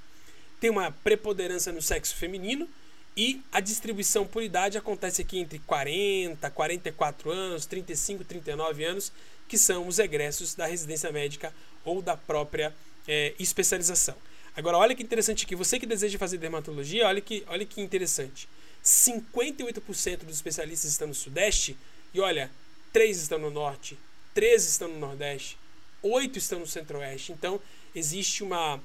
Tem 0.60 0.72
uma 0.72 0.92
preponderância 0.92 1.72
no 1.72 1.84
sexo 1.84 2.16
feminino 2.16 2.68
e 3.16 3.44
a 3.52 3.60
distribuição 3.60 4.26
por 4.26 4.42
idade 4.42 4.76
acontece 4.76 5.22
aqui 5.22 5.38
entre 5.38 5.60
40, 5.60 6.50
44 6.50 7.30
anos, 7.30 7.68
35, 7.68 8.24
39 8.24 8.84
anos, 8.84 9.14
que 9.48 9.56
são 9.56 9.88
os 9.88 10.00
egressos 10.00 10.56
da 10.56 10.66
residência 10.66 11.12
médica 11.12 11.54
ou 11.86 12.02
da 12.02 12.18
própria 12.18 12.74
é, 13.08 13.36
especialização. 13.38 14.16
Agora, 14.56 14.80
olha 14.80 14.96
que 14.96 15.04
interessante 15.04 15.46
aqui. 15.46 15.56
Você 15.56 15.80
que 15.80 15.86
deseja 15.86 16.18
fazer 16.18 16.40
dermatologia, 16.40 17.06
olha 17.06 17.22
que, 17.22 17.44
olha 17.46 17.68
que 17.68 17.80
interessante. 17.80 18.50
58% 18.84 20.24
dos 20.24 20.38
especialistas 20.38 20.90
estão 20.90 21.08
no 21.08 21.14
Sudeste 21.14 21.78
e 22.16 22.20
olha, 22.20 22.50
3 22.92 23.16
estão 23.16 23.38
no 23.38 23.52
Norte, 23.52 23.96
13 24.34 24.70
estão 24.70 24.88
no 24.88 24.98
Nordeste, 24.98 25.56
8 26.02 26.40
estão 26.40 26.60
no 26.60 26.68
Centro-Oeste. 26.68 27.32
Então, 27.32 27.62
existe 27.96 28.44
uma, 28.44 28.80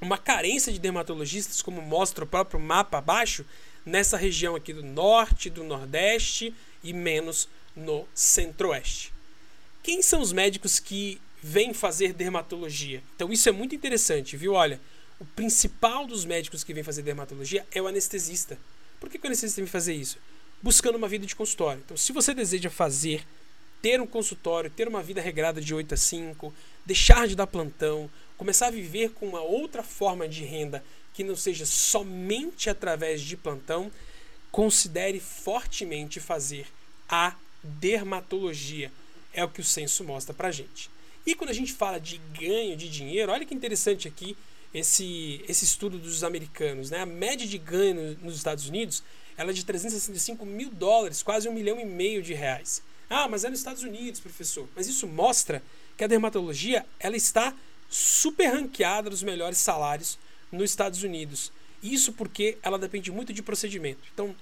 uma 0.00 0.18
carência 0.18 0.72
de 0.72 0.78
dermatologistas, 0.78 1.62
como 1.62 1.80
mostra 1.82 2.24
o 2.24 2.26
próprio 2.26 2.60
mapa 2.60 2.98
abaixo, 2.98 3.44
nessa 3.84 4.16
região 4.16 4.56
aqui 4.56 4.72
do 4.72 4.82
norte, 4.82 5.48
do 5.48 5.62
nordeste 5.62 6.52
e 6.82 6.92
menos 6.92 7.48
no 7.74 8.06
centro-oeste. 8.14 9.12
Quem 9.82 10.02
são 10.02 10.20
os 10.20 10.32
médicos 10.32 10.80
que 10.80 11.20
vêm 11.42 11.72
fazer 11.72 12.12
dermatologia? 12.12 13.02
Então 13.14 13.32
isso 13.32 13.48
é 13.48 13.52
muito 13.52 13.74
interessante, 13.74 14.36
viu? 14.36 14.54
Olha, 14.54 14.80
o 15.20 15.24
principal 15.24 16.06
dos 16.06 16.24
médicos 16.24 16.64
que 16.64 16.74
vem 16.74 16.82
fazer 16.82 17.02
dermatologia 17.02 17.64
é 17.70 17.80
o 17.80 17.86
anestesista. 17.86 18.58
Por 18.98 19.08
que 19.08 19.18
o 19.18 19.26
anestesista 19.26 19.60
vem 19.60 19.70
fazer 19.70 19.94
isso? 19.94 20.18
Buscando 20.60 20.96
uma 20.96 21.08
vida 21.08 21.24
de 21.24 21.36
consultório. 21.36 21.82
Então, 21.84 21.96
se 21.96 22.12
você 22.12 22.34
deseja 22.34 22.68
fazer, 22.68 23.24
ter 23.80 24.00
um 24.00 24.06
consultório, 24.06 24.70
ter 24.70 24.88
uma 24.88 25.02
vida 25.02 25.20
regrada 25.20 25.60
de 25.60 25.74
8 25.74 25.94
a 25.94 25.96
5, 25.96 26.54
deixar 26.84 27.28
de 27.28 27.36
dar 27.36 27.46
plantão, 27.46 28.10
começar 28.36 28.66
a 28.66 28.70
viver 28.70 29.10
com 29.10 29.26
uma 29.26 29.40
outra 29.40 29.82
forma 29.82 30.28
de 30.28 30.44
renda 30.44 30.84
que 31.14 31.24
não 31.24 31.34
seja 31.34 31.64
somente 31.64 32.68
através 32.68 33.22
de 33.22 33.36
plantão, 33.36 33.90
considere 34.50 35.18
fortemente 35.18 36.20
fazer 36.20 36.66
a 37.08 37.34
dermatologia. 37.62 38.92
É 39.32 39.44
o 39.44 39.48
que 39.48 39.60
o 39.60 39.64
censo 39.64 40.04
mostra 40.04 40.34
pra 40.34 40.50
gente. 40.50 40.90
E 41.26 41.34
quando 41.34 41.50
a 41.50 41.54
gente 41.54 41.72
fala 41.72 41.98
de 41.98 42.20
ganho 42.38 42.76
de 42.76 42.88
dinheiro, 42.88 43.32
olha 43.32 43.44
que 43.44 43.54
interessante 43.54 44.06
aqui 44.06 44.36
esse, 44.72 45.42
esse 45.48 45.64
estudo 45.64 45.98
dos 45.98 46.22
americanos. 46.22 46.90
Né? 46.90 47.00
A 47.00 47.06
média 47.06 47.46
de 47.46 47.58
ganho 47.58 48.16
nos 48.22 48.36
Estados 48.36 48.68
Unidos 48.68 49.02
ela 49.36 49.50
é 49.50 49.54
de 49.54 49.64
365 49.64 50.46
mil 50.46 50.70
dólares, 50.70 51.22
quase 51.22 51.48
um 51.48 51.52
milhão 51.52 51.78
e 51.78 51.84
meio 51.84 52.22
de 52.22 52.32
reais. 52.32 52.82
Ah, 53.08 53.28
mas 53.28 53.44
é 53.44 53.50
nos 53.50 53.58
Estados 53.58 53.82
Unidos, 53.82 54.18
professor. 54.20 54.66
Mas 54.74 54.86
isso 54.86 55.06
mostra 55.06 55.62
que 55.96 56.02
a 56.02 56.06
dermatologia 56.06 56.84
ela 56.98 57.16
está 57.16 57.54
super 57.88 58.46
ranqueada 58.46 59.10
nos 59.10 59.22
melhores 59.22 59.58
salários 59.58 60.18
nos 60.50 60.70
Estados 60.70 61.02
Unidos. 61.02 61.52
Isso 61.82 62.12
porque 62.12 62.58
ela 62.62 62.78
depende 62.78 63.10
muito 63.10 63.32
de 63.32 63.42
procedimento. 63.42 64.00
Então, 64.12 64.34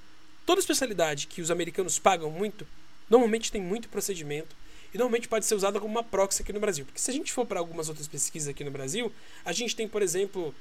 toda 0.47 0.61
especialidade 0.61 1.27
que 1.27 1.41
os 1.41 1.51
americanos 1.51 1.99
pagam 1.99 2.31
muito, 2.31 2.67
normalmente 3.09 3.51
tem 3.51 3.61
muito 3.61 3.89
procedimento 3.89 4.55
e 4.93 4.99
normalmente 4.99 5.29
pode 5.29 5.45
ser 5.45 5.55
usada 5.55 5.81
como 5.81 5.93
uma 5.93 6.05
proxy 6.05 6.43
aqui 6.43 6.53
no 6.53 6.61
Brasil. 6.61 6.85
Porque 6.85 7.01
se 7.01 7.11
a 7.11 7.15
gente 7.15 7.33
for 7.33 7.45
para 7.45 7.59
algumas 7.59 7.89
outras 7.89 8.07
pesquisas 8.07 8.49
aqui 8.49 8.63
no 8.63 8.71
Brasil, 8.71 9.13
a 9.45 9.53
gente 9.53 9.75
tem, 9.75 9.89
por 9.89 10.03
exemplo, 10.03 10.55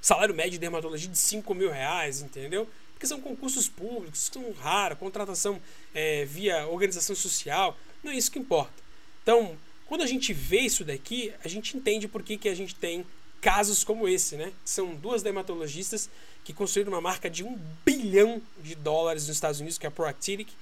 salário 0.00 0.34
médio 0.34 0.52
de 0.52 0.58
dermatologia 0.58 1.08
de 1.08 1.18
5 1.18 1.54
mil 1.54 1.70
reais, 1.70 2.20
entendeu? 2.20 2.68
Porque 2.92 3.06
são 3.06 3.20
concursos 3.20 3.68
públicos, 3.68 4.30
são 4.32 4.52
raros, 4.52 4.98
contratação 4.98 5.60
é, 5.94 6.24
via 6.24 6.66
organização 6.66 7.16
social, 7.16 7.76
não 8.02 8.12
é 8.12 8.16
isso 8.16 8.30
que 8.30 8.38
importa. 8.38 8.74
Então, 9.22 9.56
quando 9.86 10.02
a 10.02 10.06
gente 10.06 10.32
vê 10.32 10.60
isso 10.60 10.84
daqui, 10.84 11.32
a 11.44 11.48
gente 11.48 11.76
entende 11.76 12.08
por 12.08 12.22
que, 12.22 12.36
que 12.36 12.48
a 12.48 12.54
gente 12.54 12.74
tem 12.74 13.04
casos 13.40 13.84
como 13.84 14.08
esse, 14.08 14.36
né? 14.36 14.52
São 14.64 14.94
duas 14.94 15.22
dermatologistas 15.22 16.10
que 16.44 16.52
construíram 16.52 16.92
uma 16.92 17.00
marca 17.00 17.30
de 17.30 17.44
um 17.44 17.58
bilhão 17.84 18.42
de 18.62 18.74
dólares 18.74 19.26
nos 19.26 19.36
Estados 19.36 19.60
Unidos, 19.60 19.78
que 19.78 19.86
é 19.86 19.88
a 19.88 19.92
Proactinic, 19.92 20.52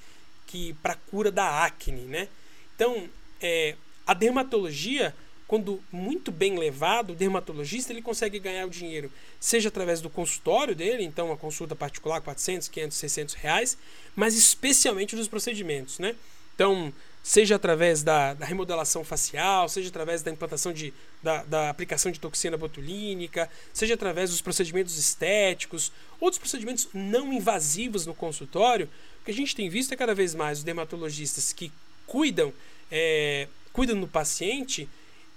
que 0.47 0.75
para 0.83 0.95
cura 0.95 1.31
da 1.31 1.65
acne, 1.65 2.03
né? 2.03 2.29
Então, 2.75 3.09
é, 3.41 3.77
a 4.07 4.13
dermatologia 4.13 5.15
quando 5.47 5.83
muito 5.93 6.33
bem 6.33 6.59
levado, 6.59 7.13
o 7.13 7.15
dermatologista 7.15 7.93
ele 7.93 8.01
consegue 8.01 8.39
ganhar 8.39 8.67
o 8.67 8.71
dinheiro, 8.71 9.13
seja 9.39 9.69
através 9.69 10.01
do 10.01 10.09
consultório 10.09 10.75
dele, 10.75 11.05
então 11.05 11.27
uma 11.27 11.37
consulta 11.37 11.77
particular, 11.77 12.21
400, 12.23 12.69
500, 12.69 12.97
600 12.97 13.35
reais, 13.35 13.79
mas 14.17 14.35
especialmente 14.35 15.15
dos 15.15 15.29
procedimentos, 15.29 15.99
né? 15.99 16.17
Então, 16.55 16.93
seja 17.27 17.57
através 17.57 18.03
da, 18.03 18.35
da, 18.35 18.45
remodelação 18.45 19.03
facial, 19.03 19.67
seja 19.67 19.89
através 19.89 20.23
da 20.23 20.31
implantação 20.31 20.75
de, 20.75 20.93
da, 21.23 21.43
da, 21.45 21.71
aplicação 21.71 22.13
de 22.13 22.21
toxina 22.21 22.55
botulínica, 22.55 23.51
seja 23.73 23.95
através 23.95 24.29
dos 24.29 24.43
procedimentos 24.43 24.99
estéticos, 24.99 25.91
outros 26.21 26.39
procedimentos 26.39 26.87
não 26.93 27.33
invasivos 27.33 28.05
no 28.05 28.15
consultório, 28.15 28.91
o 29.23 29.25
que 29.25 29.31
a 29.31 29.35
gente 29.35 29.57
tem 29.57 29.71
visto 29.71 29.91
é 29.93 29.97
cada 29.97 30.15
vez 30.15 30.35
mais 30.35 30.59
os 30.59 30.65
dermatologistas 30.65 31.51
que 31.51 31.73
cuidam, 32.07 32.53
é, 32.93 33.49
cuidam 33.73 33.99
do 33.99 34.07
paciente, 34.07 34.87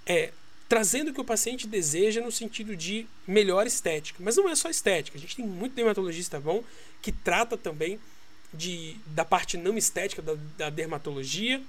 é, 0.04 0.30
trazendo 0.68 1.10
o 1.10 1.14
que 1.14 1.22
o 1.22 1.24
paciente 1.24 1.66
deseja 1.66 2.20
no 2.20 2.30
sentido 2.30 2.76
de 2.76 3.06
melhor 3.26 3.66
estética. 3.66 4.18
Mas 4.22 4.36
não 4.36 4.46
é 4.46 4.54
só 4.54 4.68
estética, 4.68 5.16
a 5.16 5.20
gente 5.20 5.36
tem 5.36 5.46
muito 5.46 5.74
dermatologista 5.74 6.38
bom 6.38 6.62
que 7.00 7.10
trata 7.10 7.56
também 7.56 7.98
de, 8.52 8.94
da 9.06 9.24
parte 9.24 9.56
não 9.56 9.78
estética 9.78 10.20
da, 10.20 10.34
da 10.58 10.68
dermatologia, 10.68 11.62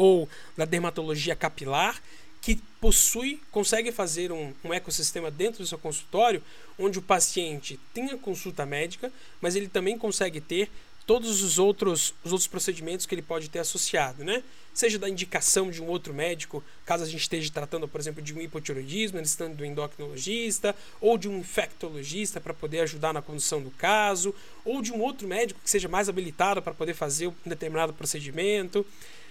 ou 0.00 0.26
da 0.56 0.64
dermatologia 0.64 1.36
capilar, 1.36 2.00
que 2.40 2.56
possui, 2.80 3.38
consegue 3.50 3.92
fazer 3.92 4.32
um, 4.32 4.54
um, 4.64 4.72
ecossistema 4.72 5.30
dentro 5.30 5.62
do 5.62 5.66
seu 5.66 5.76
consultório, 5.76 6.42
onde 6.78 6.98
o 6.98 7.02
paciente 7.02 7.78
tem 7.92 8.10
a 8.10 8.16
consulta 8.16 8.64
médica, 8.64 9.12
mas 9.42 9.56
ele 9.56 9.68
também 9.68 9.98
consegue 9.98 10.40
ter 10.40 10.70
todos 11.06 11.42
os 11.42 11.58
outros, 11.58 12.14
os 12.24 12.32
outros 12.32 12.46
procedimentos 12.46 13.04
que 13.04 13.14
ele 13.14 13.20
pode 13.20 13.50
ter 13.50 13.58
associado, 13.58 14.24
né? 14.24 14.42
Seja 14.72 14.98
da 14.98 15.08
indicação 15.08 15.70
de 15.70 15.82
um 15.82 15.86
outro 15.86 16.14
médico, 16.14 16.64
caso 16.86 17.04
a 17.04 17.06
gente 17.06 17.20
esteja 17.20 17.50
tratando, 17.52 17.86
por 17.86 18.00
exemplo, 18.00 18.22
de 18.22 18.32
um 18.32 18.40
hipotiroidismo, 18.40 19.18
necessitando 19.18 19.56
do 19.56 19.64
endocrinologista, 19.64 20.74
ou 20.98 21.18
de 21.18 21.28
um 21.28 21.40
infectologista 21.40 22.40
para 22.40 22.54
poder 22.54 22.80
ajudar 22.80 23.12
na 23.12 23.20
condução 23.20 23.60
do 23.60 23.70
caso, 23.72 24.34
ou 24.64 24.80
de 24.80 24.92
um 24.92 25.00
outro 25.00 25.28
médico 25.28 25.60
que 25.62 25.68
seja 25.68 25.88
mais 25.88 26.08
habilitado 26.08 26.62
para 26.62 26.72
poder 26.72 26.94
fazer 26.94 27.26
um 27.26 27.34
determinado 27.44 27.92
procedimento. 27.92 28.86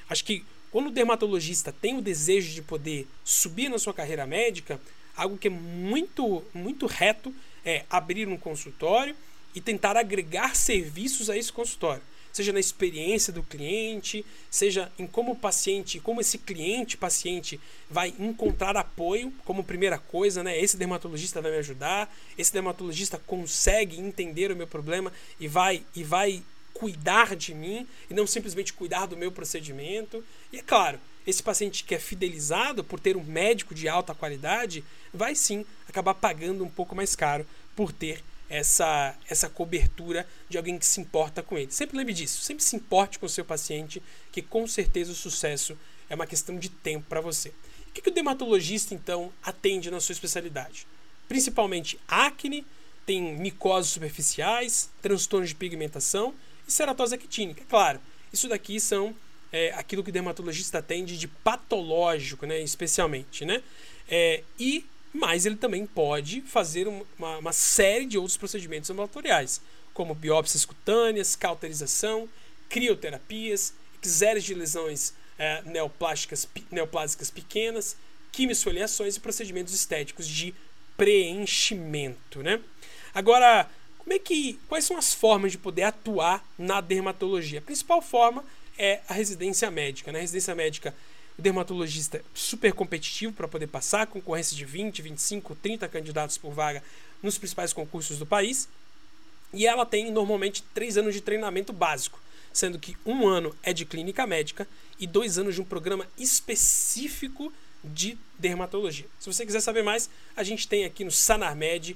Acho 0.10 0.26
que 0.26 0.44
quando 0.72 0.88
o 0.88 0.92
dermatologista 0.92 1.74
tem 1.74 1.98
o 1.98 2.02
desejo 2.02 2.54
de 2.54 2.62
poder 2.62 3.08
subir 3.24 3.70
na 3.70 3.80
sua 3.80 3.94
carreira 3.94 4.26
médica, 4.26 4.80
algo 5.16 5.38
que 5.38 5.48
é 5.48 5.52
muito, 5.52 6.44
muito 6.54 6.86
reto 6.86 7.34
é 7.66 7.86
abrir 7.90 8.28
um 8.28 8.38
consultório 8.38 9.16
e 9.54 9.60
tentar 9.60 9.98
agregar 9.98 10.56
serviços 10.56 11.30
a 11.30 11.38
esse 11.38 11.52
consultório. 11.52 12.04
Seja 12.32 12.54
na 12.54 12.60
experiência 12.60 13.34
do 13.34 13.42
cliente, 13.42 14.24
seja 14.52 14.92
em 15.00 15.08
como 15.08 15.32
o 15.32 15.36
paciente, 15.36 16.00
como 16.00 16.22
esse 16.22 16.38
cliente 16.38 16.96
paciente 16.96 17.60
vai 17.90 18.14
encontrar 18.20 18.78
apoio 18.78 19.34
como 19.44 19.64
primeira 19.64 19.98
coisa, 19.98 20.44
né? 20.44 20.60
Esse 20.60 20.78
dermatologista 20.78 21.42
vai 21.42 21.52
me 21.52 21.58
ajudar, 21.58 22.16
esse 22.38 22.54
dermatologista 22.54 23.18
consegue 23.18 24.00
entender 24.00 24.52
o 24.52 24.56
meu 24.56 24.68
problema 24.68 25.12
e 25.40 25.48
vai 25.48 25.84
e 25.96 26.04
vai 26.04 26.44
cuidar 26.80 27.36
de 27.36 27.54
mim 27.54 27.86
e 28.10 28.14
não 28.14 28.26
simplesmente 28.26 28.72
cuidar 28.72 29.06
do 29.06 29.18
meu 29.18 29.34
procedimento. 29.34 30.24
E 30.52 30.60
é 30.60 30.62
claro, 30.62 30.98
esse 31.28 31.44
paciente 31.44 31.84
que 31.84 31.94
é 31.94 32.00
fidelizado 32.00 32.86
por 32.86 33.02
ter 33.02 33.18
um 33.18 33.24
médico 33.24 33.76
de 33.76 33.90
alta 33.90 34.16
qualidade 34.16 34.82
vai 35.14 35.36
sim 35.36 35.66
acabar 35.90 36.14
pagando 36.14 36.64
um 36.64 36.70
pouco 36.70 36.96
mais 36.96 37.18
caro 37.18 37.46
por 37.76 37.92
ter 37.92 38.24
essa, 38.50 39.14
essa 39.30 39.50
cobertura 39.50 40.26
de 40.48 40.58
alguém 40.58 40.80
que 40.80 40.86
se 40.86 41.02
importa 41.02 41.44
com 41.44 41.58
ele. 41.58 41.70
Sempre 41.70 41.98
lembre 41.98 42.14
disso, 42.14 42.42
sempre 42.42 42.64
se 42.64 42.78
importe 42.78 43.20
com 43.20 43.26
o 43.26 43.30
seu 43.30 43.44
paciente, 43.44 44.02
que 44.32 44.42
com 44.42 44.66
certeza 44.66 45.12
o 45.12 45.16
sucesso 45.16 45.78
é 46.10 46.16
uma 46.16 46.26
questão 46.26 46.58
de 46.58 46.70
tempo 46.70 47.06
para 47.10 47.20
você. 47.20 47.50
O 47.90 47.92
que, 47.94 48.02
que 48.02 48.10
o 48.10 48.14
dermatologista 48.14 48.96
então 48.96 49.34
atende 49.44 49.92
na 49.92 50.00
sua 50.00 50.14
especialidade? 50.14 50.88
Principalmente 51.28 52.00
acne, 52.08 52.66
tem 53.06 53.36
micoses 53.38 53.92
superficiais, 53.92 54.90
transtornos 55.02 55.50
de 55.50 55.56
pigmentação 55.56 56.34
e 56.70 56.72
ceratose 56.72 57.16
actínica. 57.16 57.64
Claro, 57.68 58.00
isso 58.32 58.48
daqui 58.48 58.80
são 58.80 59.16
é, 59.52 59.74
aquilo 59.74 60.04
que 60.04 60.10
o 60.10 60.14
dermatologista 60.14 60.78
atende 60.78 61.18
de 61.18 61.28
patológico, 61.28 62.46
né, 62.46 62.62
especialmente. 62.62 63.44
Né? 63.44 63.62
É, 64.08 64.44
e 64.58 64.86
mas 65.12 65.48
ele 65.48 65.56
também 65.56 65.88
pode 65.88 66.42
fazer 66.42 66.88
uma, 66.88 67.38
uma 67.40 67.52
série 67.52 68.06
de 68.06 68.16
outros 68.16 68.38
procedimentos 68.38 68.90
ambulatoriais, 68.92 69.60
como 69.92 70.14
biópsias 70.14 70.66
cutâneas, 70.66 71.36
cauterização, 71.36 72.30
crioterapias, 72.70 73.74
exéres 74.04 74.44
de 74.44 74.54
lesões 74.54 75.16
é, 75.40 75.64
neoplásticas, 75.64 76.48
neoplásicas 76.70 77.32
pequenas, 77.32 77.98
quimiesfoliações 78.32 79.16
e 79.16 79.20
procedimentos 79.20 79.74
estéticos 79.74 80.28
de 80.28 80.54
preenchimento. 80.96 82.44
Né? 82.44 82.62
Agora, 83.14 83.68
como 84.10 84.16
é 84.16 84.20
que, 84.20 84.60
quais 84.68 84.86
são 84.86 84.98
as 84.98 85.14
formas 85.14 85.52
de 85.52 85.60
poder 85.60 85.84
atuar 85.84 86.44
na 86.58 86.82
dermatologia? 86.82 87.60
A 87.60 87.62
principal 87.62 88.02
forma 88.02 88.44
é 88.76 89.02
a 89.08 89.14
residência 89.14 89.70
médica. 89.70 90.12
Né? 90.12 90.18
A 90.18 90.22
residência 90.22 90.56
médica, 90.56 90.96
o 91.38 91.42
dermatologista 91.44 92.18
é 92.18 92.24
super 92.34 92.74
competitivo 92.74 93.32
para 93.32 93.48
poder 93.48 93.68
passar, 93.68 94.08
concorrência 94.08 94.58
de 94.58 94.66
20, 94.66 95.04
25, 95.04 95.56
30 95.58 95.88
candidatos 95.88 96.40
por 96.40 96.52
vaga 96.52 96.82
nos 97.22 97.38
principais 97.38 97.72
concursos 97.72 98.18
do 98.18 98.26
país. 98.26 98.68
E 99.54 99.68
ela 99.68 99.86
tem 99.86 100.12
normalmente 100.12 100.64
três 100.74 100.98
anos 100.98 101.14
de 101.14 101.22
treinamento 101.22 101.72
básico, 101.72 102.20
sendo 102.52 102.80
que 102.80 102.98
um 103.06 103.28
ano 103.28 103.56
é 103.62 103.72
de 103.74 103.86
clínica 103.86 104.26
médica 104.26 104.68
e 105.00 105.06
dois 105.06 105.38
anos 105.38 105.54
de 105.54 105.62
um 105.62 105.66
programa 105.66 106.08
específico 106.18 107.54
de 107.84 108.18
dermatologia. 108.40 109.06
Se 109.20 109.32
você 109.32 109.46
quiser 109.46 109.62
saber 109.62 109.84
mais, 109.84 110.10
a 110.36 110.44
gente 110.44 110.68
tem 110.68 110.84
aqui 110.84 111.04
no 111.04 111.12
Sanarmed 111.12 111.96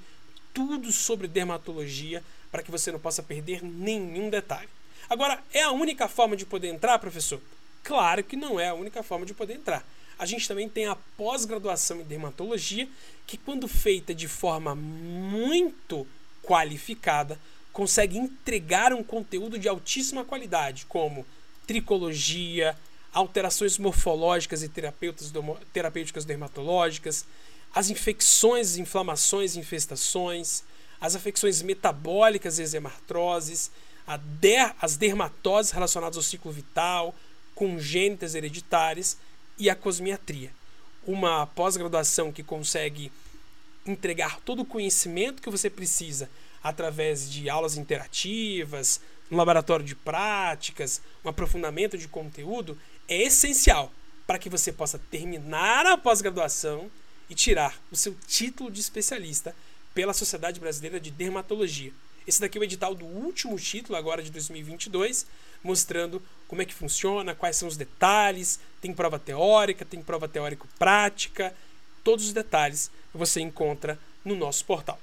tudo 0.53 0.91
sobre 0.91 1.27
dermatologia 1.27 2.23
para 2.51 2.61
que 2.61 2.71
você 2.71 2.91
não 2.91 2.99
possa 2.99 3.23
perder 3.23 3.63
nenhum 3.63 4.29
detalhe. 4.29 4.69
Agora, 5.09 5.43
é 5.51 5.61
a 5.63 5.71
única 5.71 6.07
forma 6.07 6.35
de 6.35 6.45
poder 6.45 6.67
entrar, 6.67 6.99
professor? 6.99 7.41
Claro 7.83 8.23
que 8.23 8.35
não 8.35 8.59
é 8.59 8.69
a 8.69 8.73
única 8.73 9.03
forma 9.03 9.25
de 9.25 9.33
poder 9.33 9.55
entrar. 9.55 9.85
A 10.17 10.25
gente 10.25 10.47
também 10.47 10.69
tem 10.69 10.85
a 10.85 10.95
pós-graduação 11.17 11.99
em 11.99 12.03
dermatologia, 12.03 12.87
que, 13.25 13.37
quando 13.37 13.67
feita 13.67 14.13
de 14.13 14.27
forma 14.27 14.75
muito 14.75 16.07
qualificada, 16.43 17.39
consegue 17.71 18.17
entregar 18.17 18.93
um 18.93 19.03
conteúdo 19.03 19.57
de 19.57 19.67
altíssima 19.67 20.23
qualidade, 20.23 20.85
como 20.85 21.25
tricologia, 21.65 22.77
alterações 23.11 23.77
morfológicas 23.77 24.63
e 24.63 24.69
terapêuticas 24.69 26.25
dermatológicas, 26.25 27.25
as 27.73 27.89
infecções, 27.89 28.77
inflamações, 28.77 29.55
infestações, 29.55 30.63
as 31.01 31.15
afecções 31.15 31.61
metabólicas 31.61 32.59
e 32.59 32.77
hemartroses, 32.77 33.71
der, 34.39 34.75
as 34.81 34.95
dermatoses 34.95 35.71
relacionadas 35.71 36.17
ao 36.17 36.23
ciclo 36.23 36.51
vital, 36.51 37.15
congênitas 37.55 38.35
hereditárias 38.35 39.17
e 39.57 39.69
a 39.69 39.75
cosmiatria. 39.75 40.51
Uma 41.05 41.47
pós-graduação 41.47 42.31
que 42.31 42.43
consegue 42.43 43.11
entregar 43.85 44.39
todo 44.41 44.61
o 44.61 44.65
conhecimento 44.65 45.41
que 45.41 45.49
você 45.49 45.69
precisa 45.69 46.29
através 46.63 47.29
de 47.29 47.49
aulas 47.49 47.75
interativas, 47.75 49.01
um 49.29 49.35
laboratório 49.35 49.85
de 49.85 49.95
práticas, 49.95 51.01
um 51.25 51.29
aprofundamento 51.29 51.97
de 51.97 52.07
conteúdo, 52.07 52.77
é 53.07 53.23
essencial 53.23 53.91
para 54.25 54.39
que 54.39 54.49
você 54.49 54.71
possa 54.71 54.97
terminar 55.11 55.85
a 55.85 55.97
pós-graduação 55.97 56.89
e 57.33 57.35
tirar 57.35 57.81
o 57.91 57.95
seu 57.95 58.15
título 58.27 58.69
de 58.69 58.79
especialista 58.79 59.55
pela 59.91 60.13
Sociedade 60.13 60.59
Brasileira 60.59 60.99
de 60.99 61.09
Dermatologia. 61.09 61.91
Esse 62.27 62.39
daqui 62.39 62.59
é 62.59 62.61
o 62.61 62.63
edital 62.63 62.93
do 62.93 63.05
último 63.05 63.57
título, 63.57 63.97
agora 63.97 64.21
de 64.21 64.29
2022, 64.29 65.25
mostrando 65.63 66.21
como 66.47 66.61
é 66.61 66.65
que 66.65 66.75
funciona, 66.75 67.33
quais 67.33 67.55
são 67.55 67.67
os 67.67 67.75
detalhes, 67.75 68.59
tem 68.79 68.93
prova 68.93 69.17
teórica, 69.17 69.83
tem 69.83 69.99
prova 69.99 70.27
teórico-prática, 70.27 71.55
todos 72.03 72.27
os 72.27 72.33
detalhes 72.33 72.91
você 73.11 73.41
encontra 73.41 73.97
no 74.23 74.35
nosso 74.35 74.63
portal. 74.65 75.01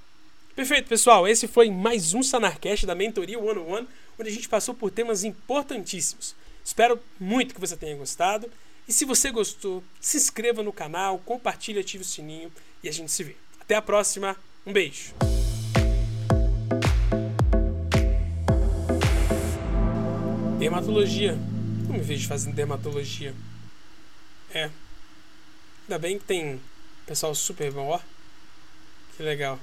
Perfeito, 0.54 0.88
pessoal, 0.88 1.26
esse 1.26 1.48
foi 1.48 1.68
mais 1.68 2.14
um 2.14 2.22
Sanarcast 2.22 2.86
da 2.86 2.94
Mentoria 2.94 3.40
One 3.40 3.58
on 3.58 3.72
One, 3.72 3.88
onde 4.16 4.30
a 4.30 4.32
gente 4.32 4.48
passou 4.48 4.72
por 4.72 4.92
temas 4.92 5.24
importantíssimos. 5.24 6.36
Espero 6.64 7.00
muito 7.18 7.54
que 7.54 7.60
você 7.60 7.76
tenha 7.76 7.96
gostado 7.96 8.48
e 8.88 8.92
se 8.92 9.04
você 9.04 9.30
gostou, 9.30 9.82
se 10.00 10.16
inscreva 10.16 10.62
no 10.62 10.72
canal, 10.72 11.18
compartilhe, 11.18 11.78
ative 11.78 12.02
o 12.02 12.06
sininho 12.06 12.52
e 12.82 12.88
a 12.88 12.92
gente 12.92 13.10
se 13.12 13.22
vê. 13.22 13.36
Até 13.60 13.74
a 13.74 13.82
próxima, 13.82 14.36
um 14.66 14.72
beijo! 14.72 15.14
Dermatologia. 20.58 21.38
Não 21.88 21.96
me 21.96 22.00
vejo 22.00 22.28
fazendo 22.28 22.54
dermatologia. 22.54 23.34
É. 24.52 24.70
Ainda 25.82 25.98
bem 25.98 26.18
que 26.18 26.24
tem 26.24 26.60
pessoal 27.06 27.34
super 27.34 27.72
bom, 27.72 27.88
ó. 27.88 28.00
Que 29.16 29.22
legal. 29.22 29.58